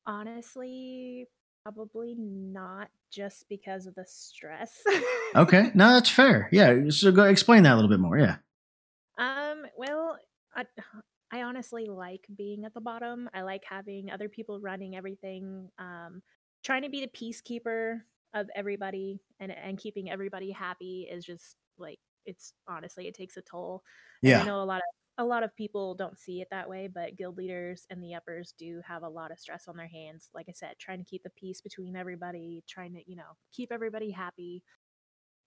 [0.06, 1.28] Honestly,
[1.64, 4.82] probably not just because of the stress.
[5.36, 6.50] okay, no, that's fair.
[6.52, 8.18] Yeah, so go explain that a little bit more.
[8.18, 8.38] Yeah.
[9.18, 9.66] Um.
[9.78, 10.18] Well,
[10.56, 10.66] I,
[11.32, 13.30] I honestly like being at the bottom.
[13.34, 15.70] I like having other people running everything.
[15.78, 16.24] Um,
[16.64, 18.02] trying to be the peacekeeper
[18.34, 23.42] of everybody and and keeping everybody happy is just like it's honestly it takes a
[23.42, 23.84] toll.
[24.24, 24.42] And Yeah.
[24.42, 24.84] I know a lot of
[25.18, 28.53] a lot of people don't see it that way, but guild leaders and the uppers
[28.57, 30.30] do have a lot of stress on their hands.
[30.34, 33.72] Like I said, trying to keep the peace between everybody, trying to, you know, keep
[33.72, 34.64] everybody happy.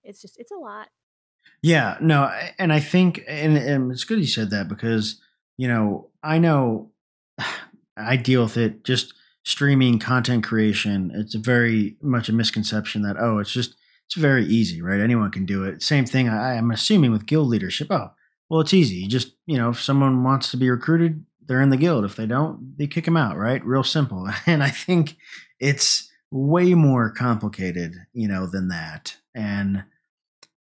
[0.02, 0.88] It's just it's a lot.
[1.62, 5.20] Yeah, no, and I think, and, and it's good you said that because,
[5.56, 6.90] you know, I know
[7.96, 11.10] I deal with it just streaming content creation.
[11.14, 15.00] It's very much a misconception that, oh, it's just, it's very easy, right?
[15.00, 15.82] Anyone can do it.
[15.82, 17.88] Same thing, I, I'm assuming with guild leadership.
[17.90, 18.10] Oh,
[18.48, 18.96] well, it's easy.
[18.96, 22.04] You just, you know, if someone wants to be recruited, they're in the guild.
[22.04, 23.64] If they don't, they kick them out, right?
[23.64, 24.28] Real simple.
[24.46, 25.16] And I think
[25.60, 29.16] it's way more complicated, you know, than that.
[29.34, 29.84] And,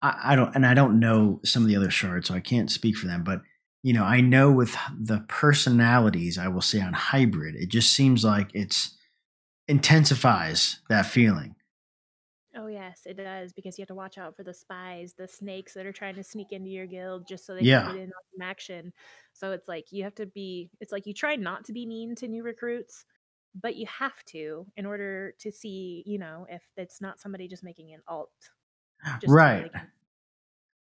[0.03, 2.71] I, I don't, and I don't know some of the other shards, so I can't
[2.71, 3.25] speak for them.
[3.25, 3.43] But
[3.87, 8.25] you know, I know with the personalities, I will say on hybrid, it just seems
[8.25, 8.97] like it's
[9.69, 11.55] intensifies that feeling.
[12.87, 15.87] Yes, it does because you have to watch out for the spies, the snakes that
[15.87, 17.67] are trying to sneak into your guild just so they Yeah.
[17.67, 18.93] can get in on some action.
[19.33, 22.15] So it's like you have to be it's like you try not to be mean
[22.17, 23.05] to new recruits,
[23.55, 27.65] but you have to in order to see, you know, if it's not somebody just
[27.65, 28.51] making an alt.
[29.27, 29.71] So Right.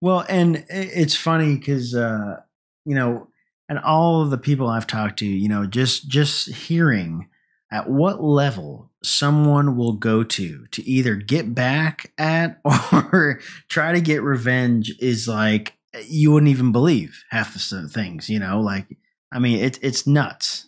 [0.02, 2.42] Well, and it's funny because uh,
[2.86, 3.30] you know,
[3.70, 7.30] and all of the people I've talked to, you know, just just hearing
[7.72, 12.60] at what level someone will go to to either get back at
[12.92, 13.40] or
[13.70, 15.78] try to get revenge is like
[16.08, 18.98] you wouldn't even believe half the things, you know, like
[19.32, 20.68] I mean, it's it's nuts.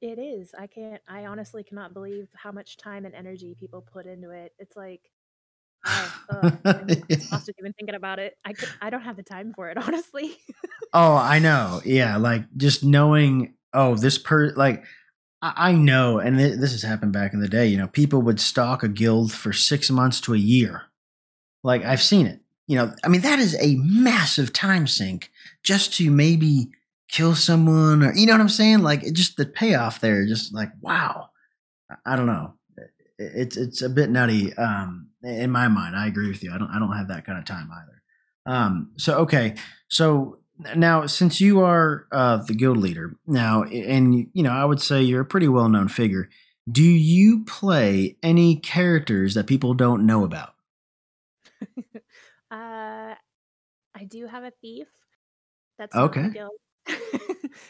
[0.00, 0.52] It is.
[0.58, 4.52] I can't I honestly cannot believe how much time and energy people put into it.
[4.58, 5.10] It's like
[5.86, 8.36] wow, ugh, I'm exhausted even thinking about it.
[8.44, 10.36] I could, I don't have the time for it, honestly.
[10.92, 11.80] Oh, I know.
[11.84, 14.84] Yeah, like just knowing, oh, this per like
[15.42, 17.66] I, know, and th- this has happened back in the day.
[17.66, 20.82] You know, people would stalk a guild for six months to a year.
[21.64, 22.40] Like I've seen it.
[22.68, 25.30] You know, I mean that is a massive time sink
[25.62, 26.70] just to maybe
[27.08, 28.80] kill someone, or you know what I'm saying?
[28.80, 31.30] Like it just the payoff there, just like wow.
[32.06, 32.54] I don't know.
[33.18, 35.96] It's it's a bit nutty um, in my mind.
[35.96, 36.52] I agree with you.
[36.52, 38.54] I don't I don't have that kind of time either.
[38.54, 39.54] Um, so okay,
[39.88, 40.38] so
[40.76, 45.02] now since you are uh, the guild leader now, and you know I would say
[45.02, 46.28] you're a pretty well known figure.
[46.70, 50.54] Do you play any characters that people don't know about?
[52.50, 53.14] uh
[53.94, 54.88] I do have a thief.
[55.78, 56.52] That's Okay, guild.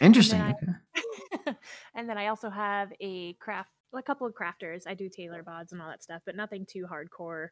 [0.01, 0.41] interesting.
[0.41, 1.55] and then I
[1.95, 4.83] and then I also have a craft a couple of crafters.
[4.87, 7.49] I do tailor bods and all that stuff, but nothing too hardcore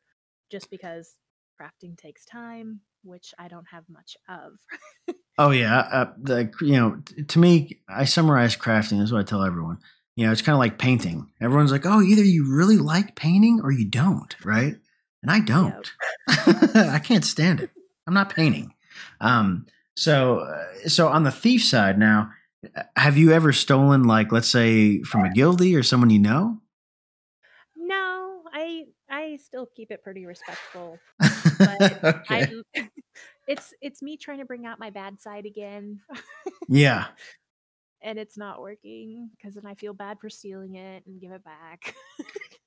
[0.50, 1.16] just because
[1.60, 4.52] crafting takes time, which I don't have much of.
[5.38, 8.98] Oh yeah, uh, the you know t- to me, I summarize crafting.
[8.98, 9.78] This is what I tell everyone.
[10.14, 11.30] You know, it's kind of like painting.
[11.40, 14.76] Everyone's like, oh, either you really like painting or you don't, right?
[15.22, 15.90] And I don't.
[16.28, 17.70] I can't stand it.
[18.06, 18.74] I'm not painting.
[19.22, 19.64] Um,
[19.96, 22.32] so, uh, so on the thief side now,
[22.76, 26.58] uh, have you ever stolen, like, let's say, from a guildie or someone you know?
[29.52, 30.98] No, I I still keep it pretty respectful.
[31.18, 32.62] But okay.
[32.74, 32.88] I
[33.48, 36.00] it's it's me trying to bring out my bad side again.
[36.68, 37.06] Yeah.
[38.02, 41.44] and it's not working because then I feel bad for stealing it and give it
[41.44, 41.94] back.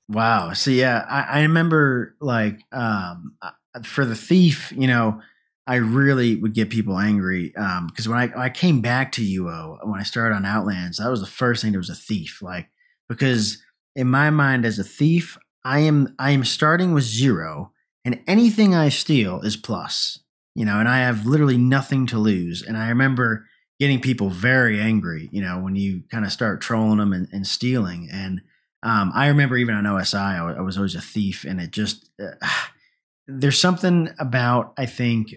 [0.08, 0.52] Wow.
[0.52, 3.36] So yeah, I, I remember like um,
[3.82, 5.20] for the thief, you know,
[5.66, 9.22] I really would get people angry because um, when I, when I came back to
[9.22, 11.72] UO when I started on Outlands, that was the first thing.
[11.72, 12.68] There was a thief, like
[13.08, 13.62] because
[13.96, 17.72] in my mind, as a thief, I am I am starting with zero,
[18.04, 20.18] and anything I steal is plus.
[20.54, 22.62] You know, and I have literally nothing to lose.
[22.62, 23.46] And I remember
[23.80, 25.28] getting people very angry.
[25.32, 28.08] You know, when you kind of start trolling them and, and stealing.
[28.12, 28.42] And
[28.82, 32.10] um, I remember even on OSI, I, I was always a thief, and it just
[32.20, 32.34] uh,
[33.26, 35.36] there's something about I think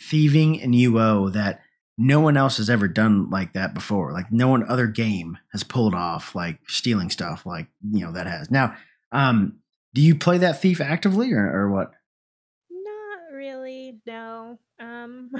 [0.00, 1.60] thieving in UO that
[1.96, 4.12] no one else has ever done like that before.
[4.12, 8.26] Like no one other game has pulled off like stealing stuff like you know that
[8.26, 8.50] has.
[8.50, 8.76] Now,
[9.12, 9.58] um,
[9.98, 11.90] do you play that thief actively or, or what?
[12.70, 13.98] Not really.
[14.06, 14.56] No.
[14.78, 15.32] Um.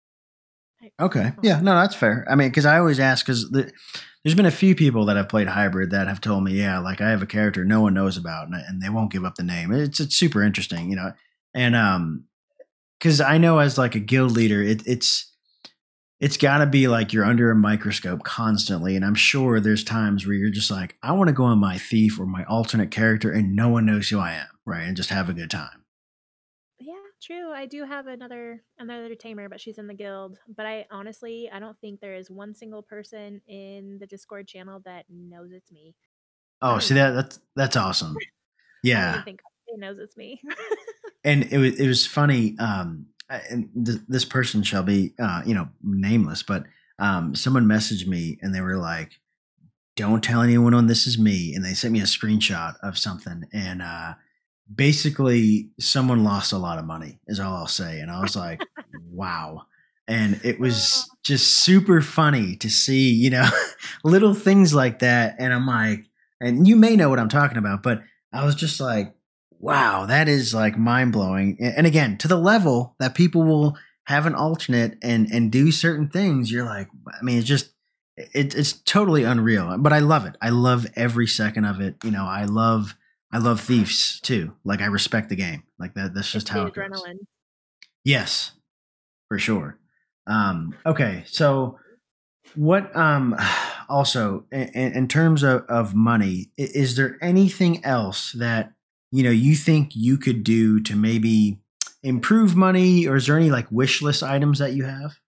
[1.00, 1.32] okay.
[1.42, 1.60] Yeah.
[1.60, 2.26] No, that's fair.
[2.26, 3.70] I mean, because I always ask because the,
[4.24, 7.02] there's been a few people that have played hybrid that have told me, yeah, like
[7.02, 9.42] I have a character no one knows about, and, and they won't give up the
[9.42, 9.70] name.
[9.70, 11.12] It's it's super interesting, you know.
[11.52, 12.24] And um,
[12.98, 15.35] because I know as like a guild leader, it, it's
[16.18, 20.26] it's got to be like you're under a microscope constantly, and I'm sure there's times
[20.26, 23.30] where you're just like, I want to go on my thief or my alternate character,
[23.30, 25.84] and no one knows who I am, right, and just have a good time.
[26.78, 27.52] Yeah, true.
[27.52, 30.38] I do have another another tamer, but she's in the guild.
[30.48, 34.80] But I honestly, I don't think there is one single person in the Discord channel
[34.86, 35.94] that knows it's me.
[36.62, 38.16] Oh, see that that's that's awesome.
[38.82, 40.40] Yeah, I think it knows it's me.
[41.24, 42.56] and it was it was funny.
[42.60, 46.64] Um, and th- this person shall be, uh, you know, nameless, but
[46.98, 49.12] um, someone messaged me and they were like,
[49.96, 53.44] "Don't tell anyone on this is me," and they sent me a screenshot of something,
[53.52, 54.14] and uh,
[54.72, 58.62] basically, someone lost a lot of money, is all I'll say, and I was like,
[59.10, 59.66] "Wow."
[60.08, 63.48] And it was just super funny to see, you know,
[64.04, 65.34] little things like that.
[65.40, 66.06] And I'm like,
[66.40, 68.02] and you may know what I'm talking about, but
[68.32, 69.15] I was just like,
[69.66, 71.56] wow, that is like mind blowing.
[71.60, 76.08] And again, to the level that people will have an alternate and and do certain
[76.08, 77.72] things, you're like, I mean, it's just
[78.16, 79.76] it, it's totally unreal.
[79.78, 80.36] But I love it.
[80.40, 81.96] I love every second of it.
[82.04, 82.94] You know, I love
[83.32, 84.52] I love thieves too.
[84.64, 85.64] Like I respect the game.
[85.80, 86.14] Like that.
[86.14, 87.18] That's just how it adrenaline.
[87.18, 87.26] Goes.
[88.04, 88.52] Yes,
[89.28, 89.80] for sure.
[90.28, 91.78] Um, okay, so
[92.54, 93.36] what um
[93.88, 98.72] also in, in terms of, of money is there anything else that
[99.16, 101.58] you know you think you could do to maybe
[102.02, 105.18] improve money or is there any like wish list items that you have?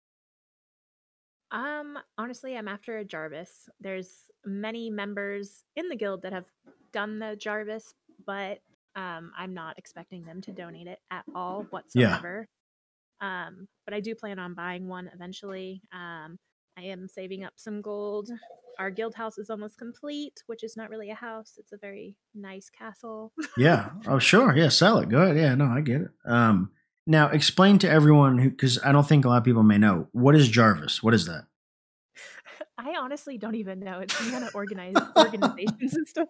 [1.51, 3.67] Um honestly i'm after a jarvis.
[3.81, 4.11] There's
[4.45, 6.45] many members in the guild that have
[6.93, 7.95] done the jarvis
[8.27, 8.59] but
[8.95, 12.47] um i'm not expecting them to donate it at all whatsoever.
[13.23, 13.47] Yeah.
[13.47, 15.81] um but i do plan on buying one eventually.
[15.95, 16.39] Um
[16.77, 18.29] i am saving up some gold
[18.79, 21.55] our guild house is almost complete, which is not really a house.
[21.59, 23.33] It's a very nice castle.
[23.57, 23.91] yeah.
[24.07, 24.57] Oh, sure.
[24.57, 24.69] Yeah.
[24.69, 25.09] Sell it.
[25.09, 25.37] Good.
[25.37, 25.55] Yeah.
[25.55, 26.09] No, I get it.
[26.25, 26.71] Um,
[27.07, 30.09] now explain to everyone who, because I don't think a lot of people may know,
[30.13, 31.03] what is Jarvis?
[31.03, 31.47] What is that?
[32.79, 34.01] I honestly don't even know.
[34.01, 36.27] It's some kind of organized organization system.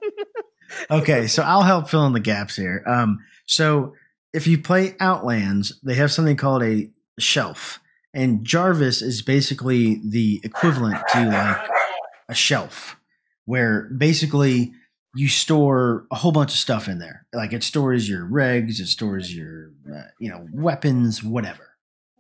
[0.91, 2.83] okay, so I'll help fill in the gaps here.
[2.87, 3.95] Um, so
[4.33, 7.81] if you play Outlands, they have something called a shelf,
[8.15, 11.69] and Jarvis is basically the equivalent to like
[12.29, 12.97] a shelf
[13.45, 14.73] where basically
[15.15, 17.27] you store a whole bunch of stuff in there.
[17.33, 21.77] Like it stores your regs, it stores your uh, you know weapons, whatever.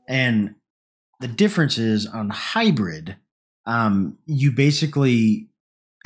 [0.09, 0.55] And
[1.21, 3.17] the difference is on hybrid,
[3.67, 5.49] um, you basically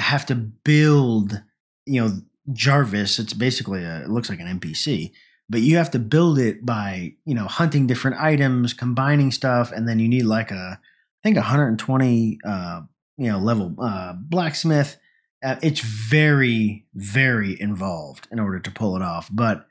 [0.01, 1.43] have to build.
[1.87, 2.21] You know,
[2.53, 3.19] Jarvis.
[3.19, 4.03] It's basically a.
[4.03, 5.13] It looks like an NPC,
[5.49, 9.89] but you have to build it by you know hunting different items, combining stuff, and
[9.89, 12.81] then you need like a I think 120 uh,
[13.17, 14.97] you know level uh, blacksmith.
[15.45, 19.67] Uh, it's very very involved in order to pull it off, but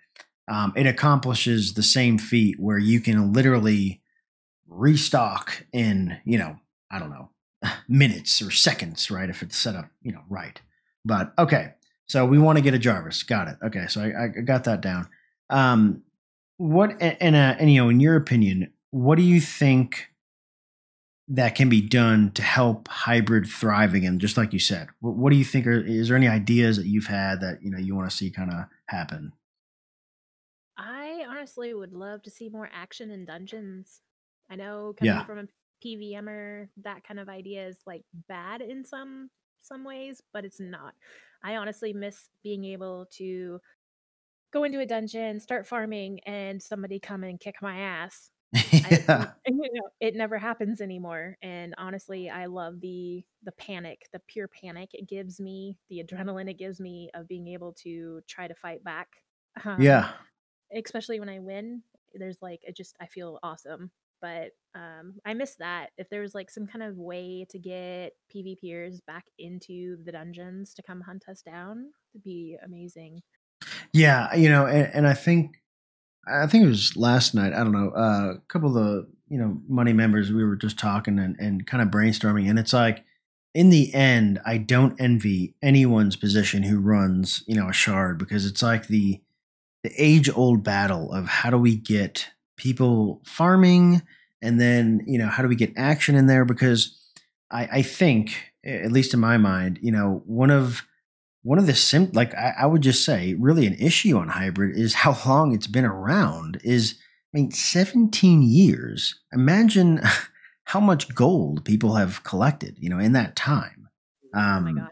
[0.48, 4.02] um, it accomplishes the same feat where you can literally
[4.68, 6.58] restock in you know
[6.90, 7.30] I don't know
[7.88, 9.30] minutes or seconds, right?
[9.30, 10.60] If it's set up you know right.
[11.04, 11.74] But okay,
[12.08, 13.24] so we want to get a Jarvis.
[13.24, 13.58] Got it.
[13.64, 15.08] Okay, so I, I got that down.
[15.50, 16.04] Um,
[16.58, 20.11] what and, uh, and you know, in your opinion, what do you think
[21.34, 24.90] that can be done to help hybrid thrive again just like you said.
[25.00, 27.72] What, what do you think are, is there any ideas that you've had that you
[27.72, 29.32] know you want to see kind of happen?
[30.78, 34.02] I honestly would love to see more action in dungeons.
[34.50, 35.24] I know coming yeah.
[35.24, 35.44] from a
[35.84, 40.94] pvmer that kind of idea is like bad in some some ways but it's not.
[41.44, 43.62] I honestly miss being able to
[44.52, 48.31] go into a dungeon start farming and somebody come and kick my ass
[48.72, 49.06] yeah.
[49.10, 51.38] I, you know, it never happens anymore.
[51.42, 56.50] And honestly, I love the the panic, the pure panic it gives me, the adrenaline
[56.50, 59.08] it gives me of being able to try to fight back.
[59.64, 60.12] Um, yeah.
[60.74, 61.84] Especially when I win,
[62.14, 63.92] there's like it just I feel awesome.
[64.22, 65.90] But um, I miss that.
[65.98, 70.76] If there was like some kind of way to get PvPers back into the dungeons
[70.76, 73.22] to come hunt us down, it'd be amazing.
[73.94, 75.61] Yeah, you know, and, and I think
[76.28, 77.54] I think it was last night.
[77.54, 77.90] I don't know.
[77.90, 81.66] Uh, a couple of the you know money members we were just talking and, and
[81.66, 83.04] kind of brainstorming, and it's like
[83.54, 88.46] in the end, I don't envy anyone's position who runs you know a shard because
[88.46, 89.22] it's like the
[89.84, 94.04] the age old battle of how do we get people farming
[94.42, 96.98] and then you know how do we get action in there because
[97.50, 100.84] I, I think at least in my mind you know one of
[101.44, 104.78] one of the sim like I, I, would just say really an issue on hybrid
[104.78, 106.96] is how long it's been around is
[107.34, 109.20] i mean 17 years.
[109.34, 110.02] Imagine
[110.66, 113.88] how much gold people have collected you know in that time.
[114.34, 114.90] Um, oh my god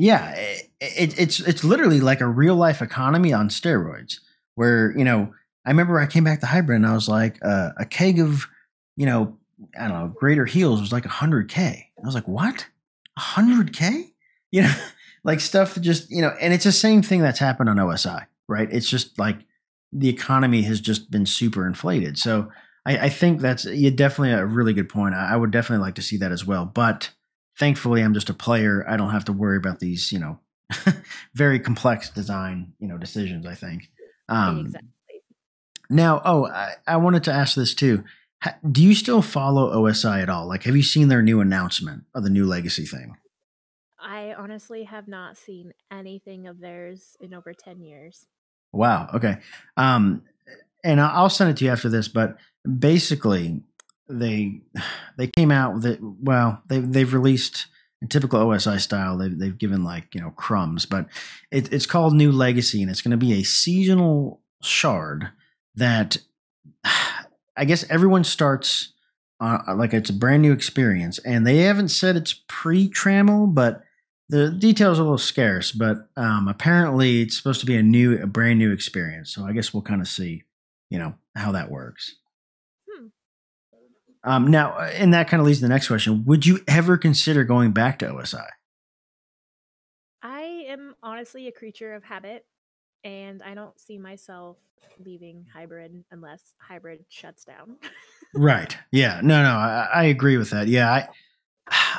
[0.00, 0.30] yeah.
[0.32, 4.20] it, it, it's it's literally like a real life economy on steroids
[4.54, 5.32] where you know
[5.66, 8.46] i remember i came back to hybrid and i was like uh, a keg of
[8.96, 9.36] you know
[9.78, 12.66] i don't know greater heals was like 100k i was like what?
[13.18, 14.10] 100k
[14.50, 14.74] you know
[15.24, 18.68] like stuff just you know and it's the same thing that's happened on OSI right?
[18.70, 19.38] It's just like
[19.92, 22.18] the economy has just been super inflated.
[22.18, 22.50] So
[22.84, 25.14] i, I think that's you definitely a really good point.
[25.14, 26.66] I, I would definitely like to see that as well.
[26.66, 27.12] But
[27.58, 28.84] thankfully i'm just a player.
[28.86, 30.40] I don't have to worry about these you know
[31.34, 33.90] very complex design you know decisions i think.
[34.28, 34.90] Um exactly.
[35.88, 38.04] now oh I, I wanted to ask this too.
[38.70, 40.48] Do you still follow OSI at all?
[40.48, 43.16] Like have you seen their new announcement of the new legacy thing
[44.02, 48.26] I honestly have not seen anything of theirs in over 10 years.
[48.72, 49.10] Wow.
[49.14, 49.38] Okay.
[49.76, 50.22] Um,
[50.84, 52.36] and I'll send it to you after this, but
[52.78, 53.62] basically
[54.08, 54.60] they
[55.16, 55.98] they came out with it.
[56.02, 57.66] Well, they they've released
[58.02, 59.18] in typical OSI style.
[59.18, 61.06] They've they've given like you know crumbs, but
[61.50, 65.30] it, it's called New Legacy, and it's going to be a seasonal shard
[65.74, 66.18] that
[67.56, 68.94] I guess everyone starts
[69.40, 73.82] uh, like it's a brand new experience, and they haven't said it's pre Trammel, but
[74.30, 78.22] the details are a little scarce, but um, apparently it's supposed to be a new,
[78.22, 79.34] a brand new experience.
[79.34, 80.44] So I guess we'll kind of see,
[80.88, 82.14] you know, how that works.
[82.88, 83.06] Hmm.
[84.22, 86.96] Um, now, uh, and that kind of leads to the next question: Would you ever
[86.96, 88.46] consider going back to OSI?
[90.22, 92.46] I am honestly a creature of habit,
[93.02, 94.58] and I don't see myself
[95.04, 97.78] leaving hybrid unless hybrid shuts down.
[98.34, 98.76] right.
[98.92, 99.20] Yeah.
[99.24, 99.42] No.
[99.42, 99.56] No.
[99.56, 100.68] I, I agree with that.
[100.68, 100.88] Yeah.
[100.88, 101.08] I.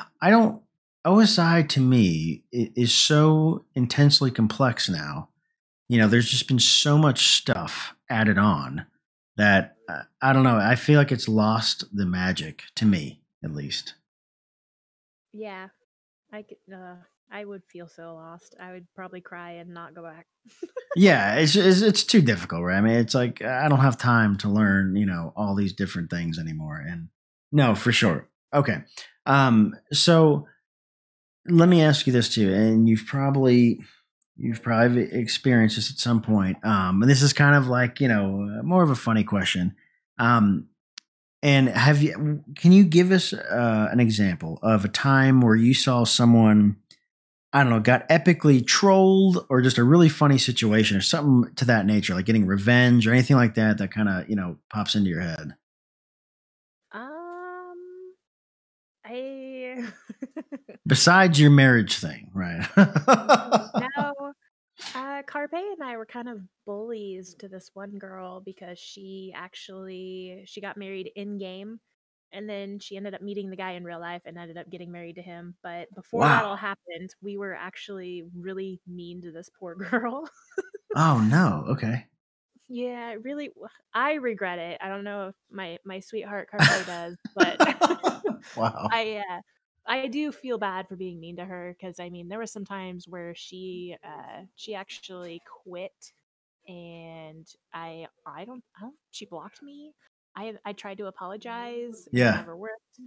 [0.23, 0.61] I don't
[1.05, 5.29] OSI to me is so intensely complex now.
[5.89, 8.85] You know, there's just been so much stuff added on
[9.37, 10.57] that uh, I don't know.
[10.57, 13.95] I feel like it's lost the magic to me, at least.
[15.33, 15.69] Yeah,
[16.31, 16.57] I could.
[16.73, 16.95] Uh,
[17.31, 18.55] I would feel so lost.
[18.59, 20.27] I would probably cry and not go back.
[20.95, 22.77] yeah, it's, it's it's too difficult, right?
[22.77, 26.09] I mean, it's like I don't have time to learn, you know, all these different
[26.09, 26.83] things anymore.
[26.85, 27.09] And
[27.51, 28.27] no, for sure.
[28.53, 28.83] Okay.
[29.25, 29.75] Um.
[29.93, 30.47] So
[31.47, 33.79] let me ask you this too, and you've probably
[34.37, 36.63] you've probably experienced this at some point.
[36.65, 39.75] Um, and this is kind of like you know more of a funny question.
[40.17, 40.67] Um,
[41.43, 42.43] and have you?
[42.55, 46.77] Can you give us uh, an example of a time where you saw someone?
[47.53, 51.65] I don't know, got epically trolled or just a really funny situation or something to
[51.65, 54.95] that nature, like getting revenge or anything like that that kind of, you know, pops
[54.95, 55.55] into your head?
[56.93, 57.75] Um,
[60.87, 62.67] Besides your marriage thing, right?
[62.77, 64.33] no.
[64.95, 70.43] Uh, Carpe and I were kind of bullies to this one girl because she actually
[70.45, 71.79] she got married in game,
[72.31, 74.91] and then she ended up meeting the guy in real life and ended up getting
[74.91, 75.55] married to him.
[75.61, 76.27] But before wow.
[76.27, 80.27] that all happened, we were actually really mean to this poor girl.
[80.95, 81.65] oh no!
[81.73, 82.05] Okay.
[82.73, 83.49] Yeah, really.
[83.93, 84.77] I regret it.
[84.81, 87.59] I don't know if my my sweetheart Carpe does, but
[88.55, 88.87] wow.
[88.89, 89.41] I uh,
[89.87, 92.65] I do feel bad for being mean to her because I mean there were some
[92.65, 96.13] times where she uh she actually quit
[96.67, 99.93] and I I don't I don't she blocked me.
[100.35, 102.07] I I tried to apologize.
[102.11, 102.35] Yeah.
[102.35, 102.99] never worked.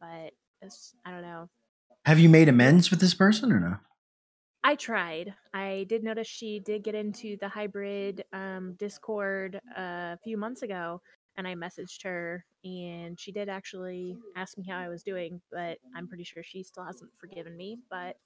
[0.00, 1.48] But it's I don't know.
[2.04, 3.76] Have you made amends with this person or no?
[4.66, 5.32] I tried.
[5.54, 10.62] I did notice she did get into the hybrid um, Discord uh, a few months
[10.62, 11.00] ago,
[11.36, 15.78] and I messaged her and she did actually ask me how I was doing, but
[15.94, 17.78] I'm pretty sure she still hasn't forgiven me.
[17.90, 18.16] But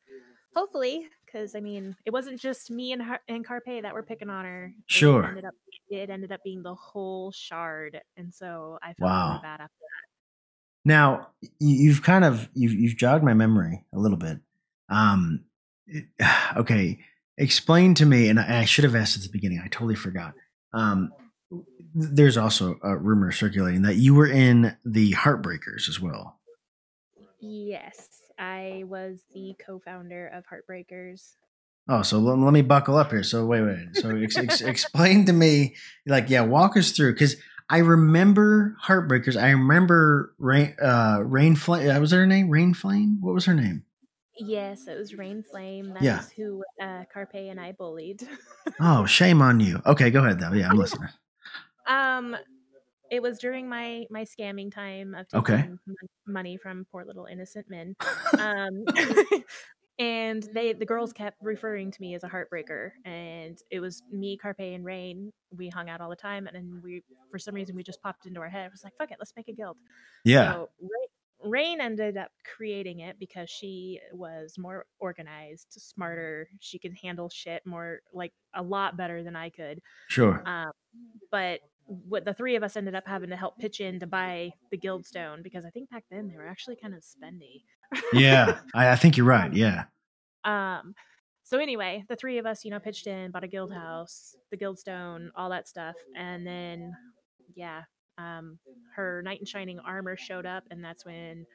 [0.55, 4.31] hopefully, because I mean, it wasn't just me and her, and Carpe that were picking
[4.31, 4.73] on her.
[4.87, 5.23] Sure.
[5.23, 5.55] It ended up
[5.91, 9.29] it ended up being the whole shard, and so I felt wow.
[9.29, 10.09] really bad after that.
[10.85, 14.39] Now you've kind of you've you've jogged my memory a little bit.
[14.89, 15.45] Um,
[16.57, 16.99] okay,
[17.37, 19.61] explain to me, and I, I should have asked at the beginning.
[19.63, 20.35] I totally forgot.
[20.73, 21.13] Um,
[22.01, 26.38] there's also a rumor circulating that you were in the Heartbreakers as well.
[27.40, 31.34] Yes, I was the co-founder of Heartbreakers.
[31.88, 33.22] Oh, so let, let me buckle up here.
[33.22, 33.88] So wait, wait.
[33.94, 35.74] So ex- ex- explain to me,
[36.07, 37.36] like, yeah, walk us through because
[37.68, 39.40] I remember Heartbreakers.
[39.40, 41.90] I remember Rain, uh, Rain Flame.
[41.90, 43.18] Uh, was her name Rain Flame?
[43.20, 43.84] What was her name?
[44.38, 45.90] Yes, it was Rain Flame.
[45.92, 46.22] That's Yeah.
[46.36, 48.26] who uh, Carpe and I bullied.
[48.82, 49.82] Oh, shame on you.
[49.84, 50.53] Okay, go ahead though.
[50.53, 51.09] Yeah, I'm listening.
[51.87, 52.37] Um,
[53.11, 55.57] it was during my my scamming time of Okay.
[55.57, 57.97] taking mon- money from poor little innocent men.
[58.39, 58.85] Um,
[59.99, 64.37] and they the girls kept referring to me as a heartbreaker, and it was me,
[64.37, 65.33] Carpe, and Rain.
[65.57, 68.26] We hung out all the time, and then we for some reason we just popped
[68.26, 68.66] into our head.
[68.66, 69.76] It was like, fuck it, let's make a guild.
[70.24, 70.53] Yeah.
[70.53, 70.70] So
[71.43, 76.49] Rain, ended up creating it because she was more organized, smarter.
[76.61, 79.80] She could handle shit more, like a lot better than I could.
[80.09, 80.43] Sure.
[80.47, 80.72] Um,
[81.30, 84.53] but what the three of us ended up having to help pitch in to buy
[84.70, 87.62] the Guildstone because I think back then they were actually kind of spendy.
[88.12, 89.53] Yeah, I, I think you're right.
[89.53, 89.84] Yeah.
[90.45, 90.95] Um,
[91.43, 94.57] so anyway, the three of us, you know, pitched in, bought a guild house, the
[94.57, 96.93] Guildstone, all that stuff, and then,
[97.57, 97.82] yeah,
[98.19, 98.59] um,
[98.97, 101.47] her knight in shining armor showed up, and that's when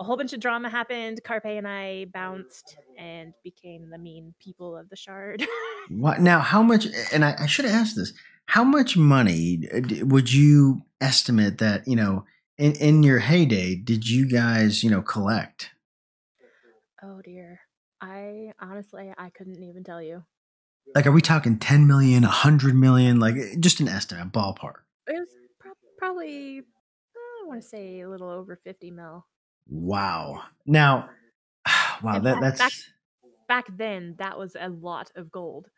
[0.00, 1.20] a whole bunch of drama happened.
[1.24, 5.44] Carpe and I bounced and became the mean people of the shard.
[5.90, 6.40] What now?
[6.40, 6.86] How much?
[7.14, 8.12] And I, I should have asked this.
[8.44, 12.26] How much money uh, would you estimate that you know
[12.58, 15.70] in in your heyday did you guys you know collect?
[17.02, 17.60] oh dear,
[18.02, 20.24] I honestly I couldn't even tell you.
[20.94, 23.18] Like, are we talking ten million, a hundred million?
[23.18, 24.80] Like, just an estimate, ballpark.
[25.06, 25.28] It was
[25.98, 26.60] probably
[27.42, 29.26] I want to say a little over fifty mil.
[29.68, 30.42] Wow.
[30.66, 31.10] Now,
[32.02, 32.90] wow, And that that's.
[33.48, 35.68] Back then, that was a lot of gold.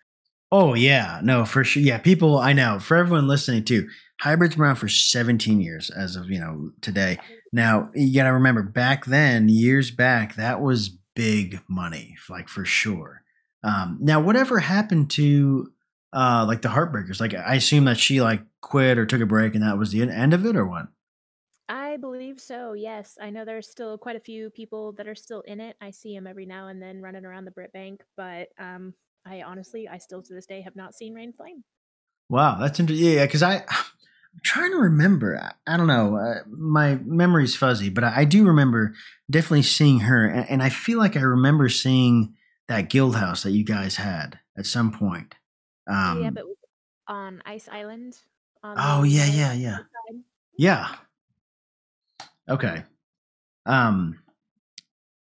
[0.53, 1.83] Oh yeah, no, for sure.
[1.83, 2.81] Yeah, people I know.
[2.81, 3.89] For everyone listening too,
[4.21, 7.19] hybrid's been around for 17 years as of you know today.
[7.53, 12.65] Now you got to remember, back then, years back, that was big money, like for
[12.65, 13.23] sure.
[13.63, 15.71] Um, now, whatever happened to
[16.13, 17.21] uh, like the Heartbreakers?
[17.21, 20.03] Like, I assume that she like quit or took a break, and that was the
[20.03, 20.89] end of it, or what?
[21.69, 22.73] I believe so.
[22.73, 25.77] Yes, I know there's still quite a few people that are still in it.
[25.81, 28.95] I see them every now and then running around the Brit Bank, but um,
[29.25, 31.63] I honestly, I still to this day have not seen Rain Flame.
[32.29, 33.07] Wow, that's interesting.
[33.07, 33.65] Yeah, because I.
[34.33, 35.37] I'm trying to remember.
[35.37, 36.17] I, I don't know.
[36.17, 38.95] Uh, my memory's fuzzy, but I, I do remember
[39.29, 42.37] definitely seeing her, and, and I feel like I remember seeing
[42.69, 45.35] that guild house that you guys had at some point.
[45.87, 46.45] Um, yeah, but
[47.07, 48.17] on Ice Island.
[48.63, 49.77] On Oh, yeah, yeah, yeah.
[49.79, 50.21] side.
[50.57, 50.95] yeah.
[52.49, 52.83] Okay.
[53.67, 54.19] Um,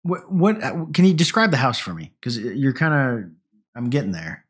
[0.04, 2.12] what what uh, can you describe the house for me?
[2.20, 3.32] Because you're kind of
[3.76, 4.46] I'm getting there.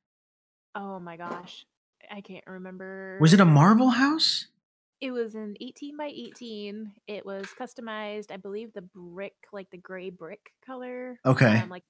[0.76, 1.66] Oh my gosh,
[2.12, 3.20] I can't remember.
[3.22, 4.48] Was it a marble house?
[5.02, 6.94] It was an 18 by 18.
[7.08, 11.20] It was customized, I believe, the brick, like the gray brick color.
[11.26, 11.58] Okay.
[11.60, 11.84] Um, like,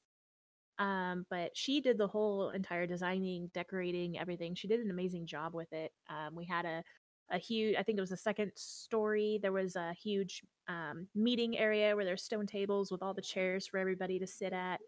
[0.79, 4.55] um, but she did the whole entire designing, decorating, everything.
[4.55, 5.91] She did an amazing job with it.
[6.09, 6.83] Um, we had a
[7.31, 9.39] a huge, I think it was the second story.
[9.41, 13.65] There was a huge um, meeting area where there's stone tables with all the chairs
[13.65, 14.81] for everybody to sit at.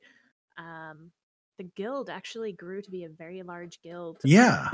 [0.57, 1.11] Um,
[1.57, 4.17] the guild actually grew to be a very large guild.
[4.25, 4.69] Yeah.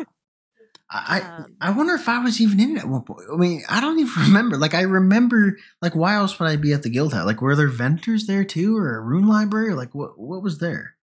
[0.90, 3.28] I I- Um, I wonder if I was even in it at one point.
[3.32, 4.58] I mean, I don't even remember.
[4.58, 7.26] Like, I remember, like, why else would I be at the guild house?
[7.26, 9.74] Like, were there vendors there too, or a rune library?
[9.74, 10.96] Like, what what was there?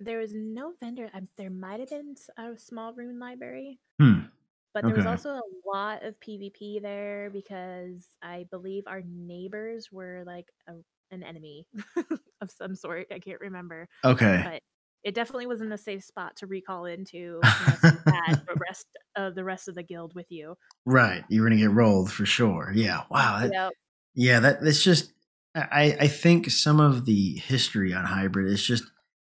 [0.00, 1.08] There was no vendor.
[1.14, 4.22] um, There might have been a small rune library, Hmm.
[4.72, 10.24] but there was also a lot of PvP there because I believe our neighbors were
[10.26, 10.74] like a,
[11.10, 11.66] an enemy
[12.40, 13.06] of some sort.
[13.12, 14.40] I can't remember, Okay.
[14.44, 14.62] but
[15.04, 18.86] it definitely wasn't a safe spot to recall into unless you had the rest
[19.16, 20.56] of the rest of the guild with you.
[20.86, 21.24] Right.
[21.28, 22.72] You were gonna get rolled for sure.
[22.74, 23.02] Yeah.
[23.10, 23.40] Wow.
[23.40, 23.72] That, Yep.
[24.16, 25.12] Yeah, that that's just
[25.54, 28.84] I I think some of the history on hybrid is just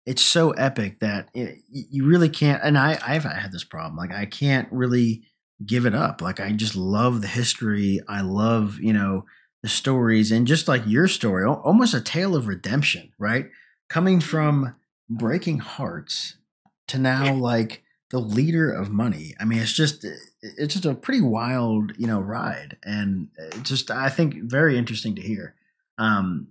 [0.08, 4.10] it's so epic that it, you really can't and I I've had this problem like
[4.10, 5.22] I can't really
[5.64, 9.26] give it up like I just love the history I love you know
[9.62, 13.50] the stories and just like your story almost a tale of redemption right?
[13.90, 14.76] Coming from
[15.10, 16.38] breaking hearts
[16.86, 19.34] to now like the leader of money.
[19.38, 20.06] I mean it's just
[20.40, 25.14] it's just a pretty wild you know ride and it's just i think very interesting
[25.16, 25.54] to hear.
[25.98, 26.48] Um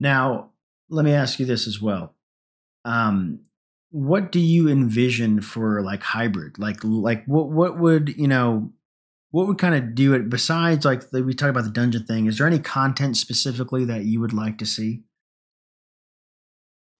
[0.00, 0.50] now
[0.90, 2.15] let me ask you this as well
[2.86, 3.40] um
[3.90, 8.72] what do you envision for like hybrid like like what what would you know
[9.32, 12.26] what would kind of do it besides like the, we talked about the dungeon thing
[12.26, 15.02] is there any content specifically that you would like to see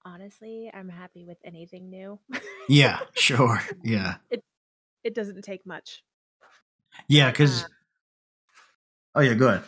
[0.04, 2.18] Honestly, I'm happy with anything new.
[2.68, 4.16] yeah sure yeah
[5.04, 6.02] it doesn't take much.
[7.08, 7.68] Yeah, because Uh,
[9.16, 9.62] oh yeah, go ahead.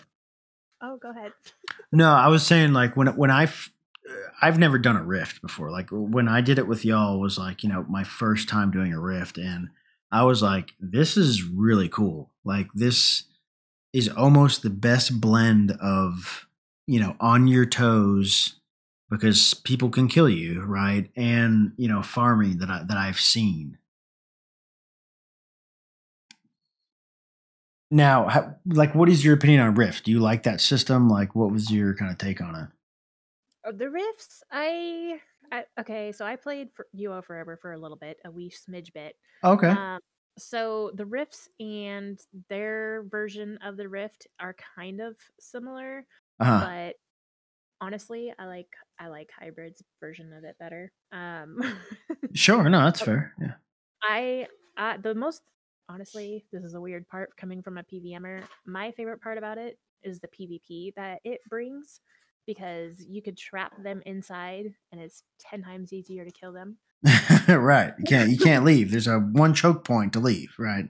[0.80, 1.32] oh, go ahead.
[1.92, 3.70] No, I was saying like when when I f-
[4.40, 5.70] I've never done a rift before.
[5.70, 8.92] Like when I did it with y'all was like you know my first time doing
[8.92, 9.68] a rift, and
[10.10, 12.30] I was like, this is really cool.
[12.44, 13.24] Like this
[13.92, 16.46] is almost the best blend of
[16.86, 18.60] you know on your toes
[19.10, 21.10] because people can kill you, right?
[21.16, 23.78] And you know farming that I that I've seen.
[27.90, 30.04] Now, how, like, what is your opinion on Rift?
[30.04, 31.08] Do you like that system?
[31.08, 32.68] Like, what was your kind of take on it?
[33.68, 35.20] Uh, The rifts, I,
[35.52, 36.12] I okay.
[36.12, 39.16] So I played for UO forever for a little bit, a wee smidge bit.
[39.42, 39.76] Okay.
[39.76, 40.00] Um,
[40.38, 46.06] so the rifts and their version of the rift are kind of similar,
[46.40, 46.60] Uh-huh.
[46.60, 46.96] but
[47.80, 50.92] honestly, I like I like hybrid's version of it better.
[51.12, 51.60] Um,
[52.34, 52.68] Sure.
[52.68, 53.34] No, that's fair.
[53.40, 53.54] Yeah.
[54.02, 55.42] I uh, the most
[55.88, 58.46] honestly, this is a weird part coming from a PVMer.
[58.66, 62.00] My favorite part about it is the PvP that it brings
[62.48, 66.78] because you could trap them inside and it's 10 times easier to kill them.
[67.46, 67.92] right.
[67.98, 68.30] You can't.
[68.30, 68.90] You can't leave.
[68.90, 70.54] There's a one choke point to leave.
[70.58, 70.88] Right.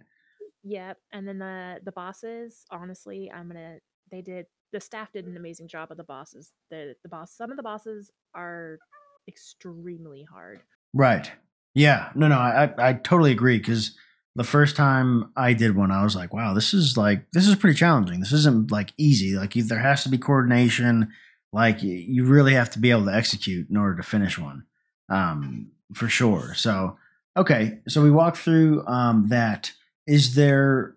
[0.63, 0.99] Yep.
[1.13, 3.81] And then the the bosses, honestly, I'm going to
[4.11, 6.53] they did the staff did an amazing job of the bosses.
[6.71, 8.79] The the boss some of the bosses are
[9.27, 10.61] extremely hard.
[10.95, 11.31] Right.
[11.75, 12.11] Yeah.
[12.15, 12.29] No.
[12.29, 12.39] No.
[12.39, 13.97] I I, I totally agree because
[14.37, 17.57] the first time I did one, I was like, wow, this is like this is
[17.57, 18.21] pretty challenging.
[18.21, 19.35] This isn't like easy.
[19.35, 21.09] Like there has to be coordination.
[21.53, 24.65] Like you really have to be able to execute in order to finish one.
[25.09, 26.55] Um, for sure.
[26.55, 26.99] So
[27.37, 27.79] okay.
[27.89, 29.73] So we walked through um that.
[30.07, 30.97] Is there,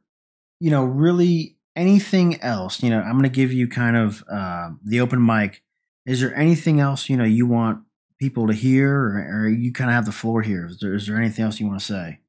[0.59, 2.81] you know, really anything else?
[2.83, 5.63] You know, I'm going to give you kind of uh, the open mic.
[6.05, 7.83] Is there anything else you know you want
[8.19, 10.67] people to hear, or, or you kind of have the floor here?
[10.67, 12.19] Is there, is there anything else you want to say?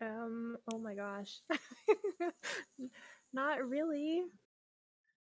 [0.00, 1.40] Um oh my gosh.
[3.32, 4.22] Not really.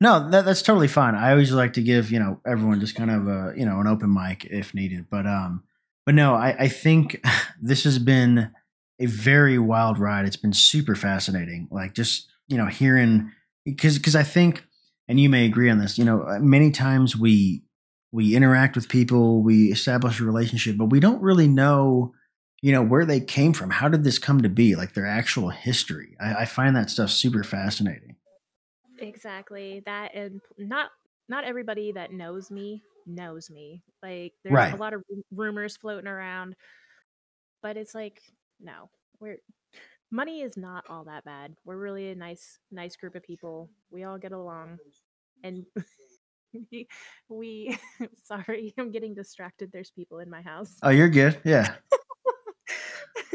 [0.02, 1.16] No, that, that's totally fine.
[1.16, 3.88] I always like to give you know everyone just kind of a you know an
[3.88, 5.06] open mic if needed.
[5.10, 5.64] But um,
[6.06, 7.24] but no, I, I think
[7.62, 8.52] this has been
[9.00, 10.26] a very wild ride.
[10.26, 11.68] It's been super fascinating.
[11.72, 13.32] Like just you know hearing
[13.64, 14.66] because because I think,
[15.08, 15.98] and you may agree on this.
[15.98, 17.64] You know, uh, many times we
[18.12, 22.14] we interact with people, we establish a relationship, but we don't really know
[22.62, 23.70] you know where they came from.
[23.70, 24.76] How did this come to be?
[24.76, 26.18] Like their actual history.
[26.20, 28.16] I, I find that stuff super fascinating.
[29.08, 29.82] Exactly.
[29.86, 30.92] That and not
[31.30, 33.84] not everybody that knows me knows me.
[34.04, 34.74] Like there's Right.
[34.74, 36.56] a lot of ru- rumors floating around,
[37.62, 38.22] but it's like
[38.60, 38.90] no.
[39.20, 39.38] We're
[40.12, 41.56] money is not all that bad.
[41.66, 43.70] We're really a nice nice group of people.
[43.92, 44.80] We all get along
[45.44, 45.66] and
[46.72, 46.88] we,
[47.30, 47.78] we
[48.24, 49.72] sorry, I'm getting distracted.
[49.72, 50.78] There's people in my house.
[50.84, 51.40] Oh, you're good.
[51.46, 51.76] Yeah.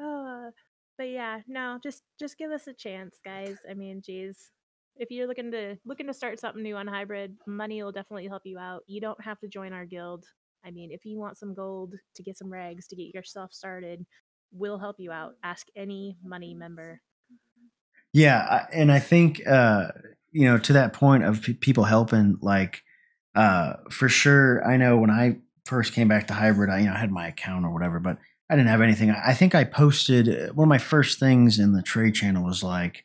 [0.00, 0.50] uh,
[0.98, 3.56] but yeah, no, just just give us a chance, guys.
[3.68, 4.50] I mean, geez,
[4.98, 8.42] if you're looking to looking to start something new on hybrid, money will definitely help
[8.44, 8.82] you out.
[8.86, 10.24] You don't have to join our guild.
[10.64, 14.04] I mean, if you want some gold to get some rags to get yourself started,
[14.52, 15.34] we'll help you out.
[15.42, 17.00] Ask any money member.
[18.12, 19.88] Yeah, and I think uh,
[20.32, 22.82] you know to that point of pe- people helping, like
[23.34, 24.66] uh, for sure.
[24.66, 27.28] I know when I first came back to hybrid, I you know I had my
[27.28, 28.18] account or whatever, but
[28.48, 29.10] I didn't have anything.
[29.10, 32.44] I I think I posted uh, one of my first things in the trade channel
[32.44, 33.04] was like,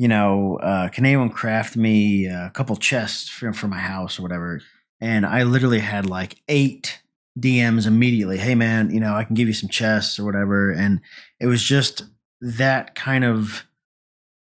[0.00, 4.62] you know, uh, can anyone craft me a couple chests for my house or whatever?
[4.98, 7.02] And I literally had like eight
[7.38, 8.38] DMs immediately.
[8.38, 11.02] Hey man, you know I can give you some chests or whatever, and
[11.38, 12.04] it was just
[12.40, 13.66] that kind of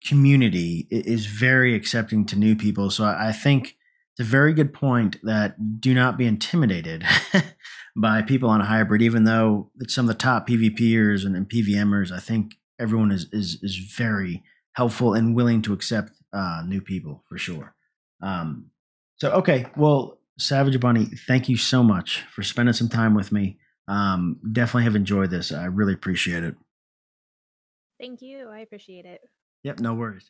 [0.06, 2.88] community is very accepting to new people.
[2.88, 3.76] So I I think
[4.12, 7.04] it's a very good point that do not be intimidated
[7.96, 12.12] by people on hybrid, even though it's some of the top PvPers and, and PVMers.
[12.12, 14.44] I think everyone is is is very
[14.78, 17.74] helpful and willing to accept uh, new people for sure.
[18.22, 18.70] Um,
[19.16, 23.58] so okay, well, Savage Bunny, thank you so much for spending some time with me.
[23.88, 25.50] Um, definitely have enjoyed this.
[25.50, 26.54] I really appreciate it.
[27.98, 28.48] Thank you.
[28.48, 29.20] I appreciate it.
[29.64, 30.26] Yep, no worries.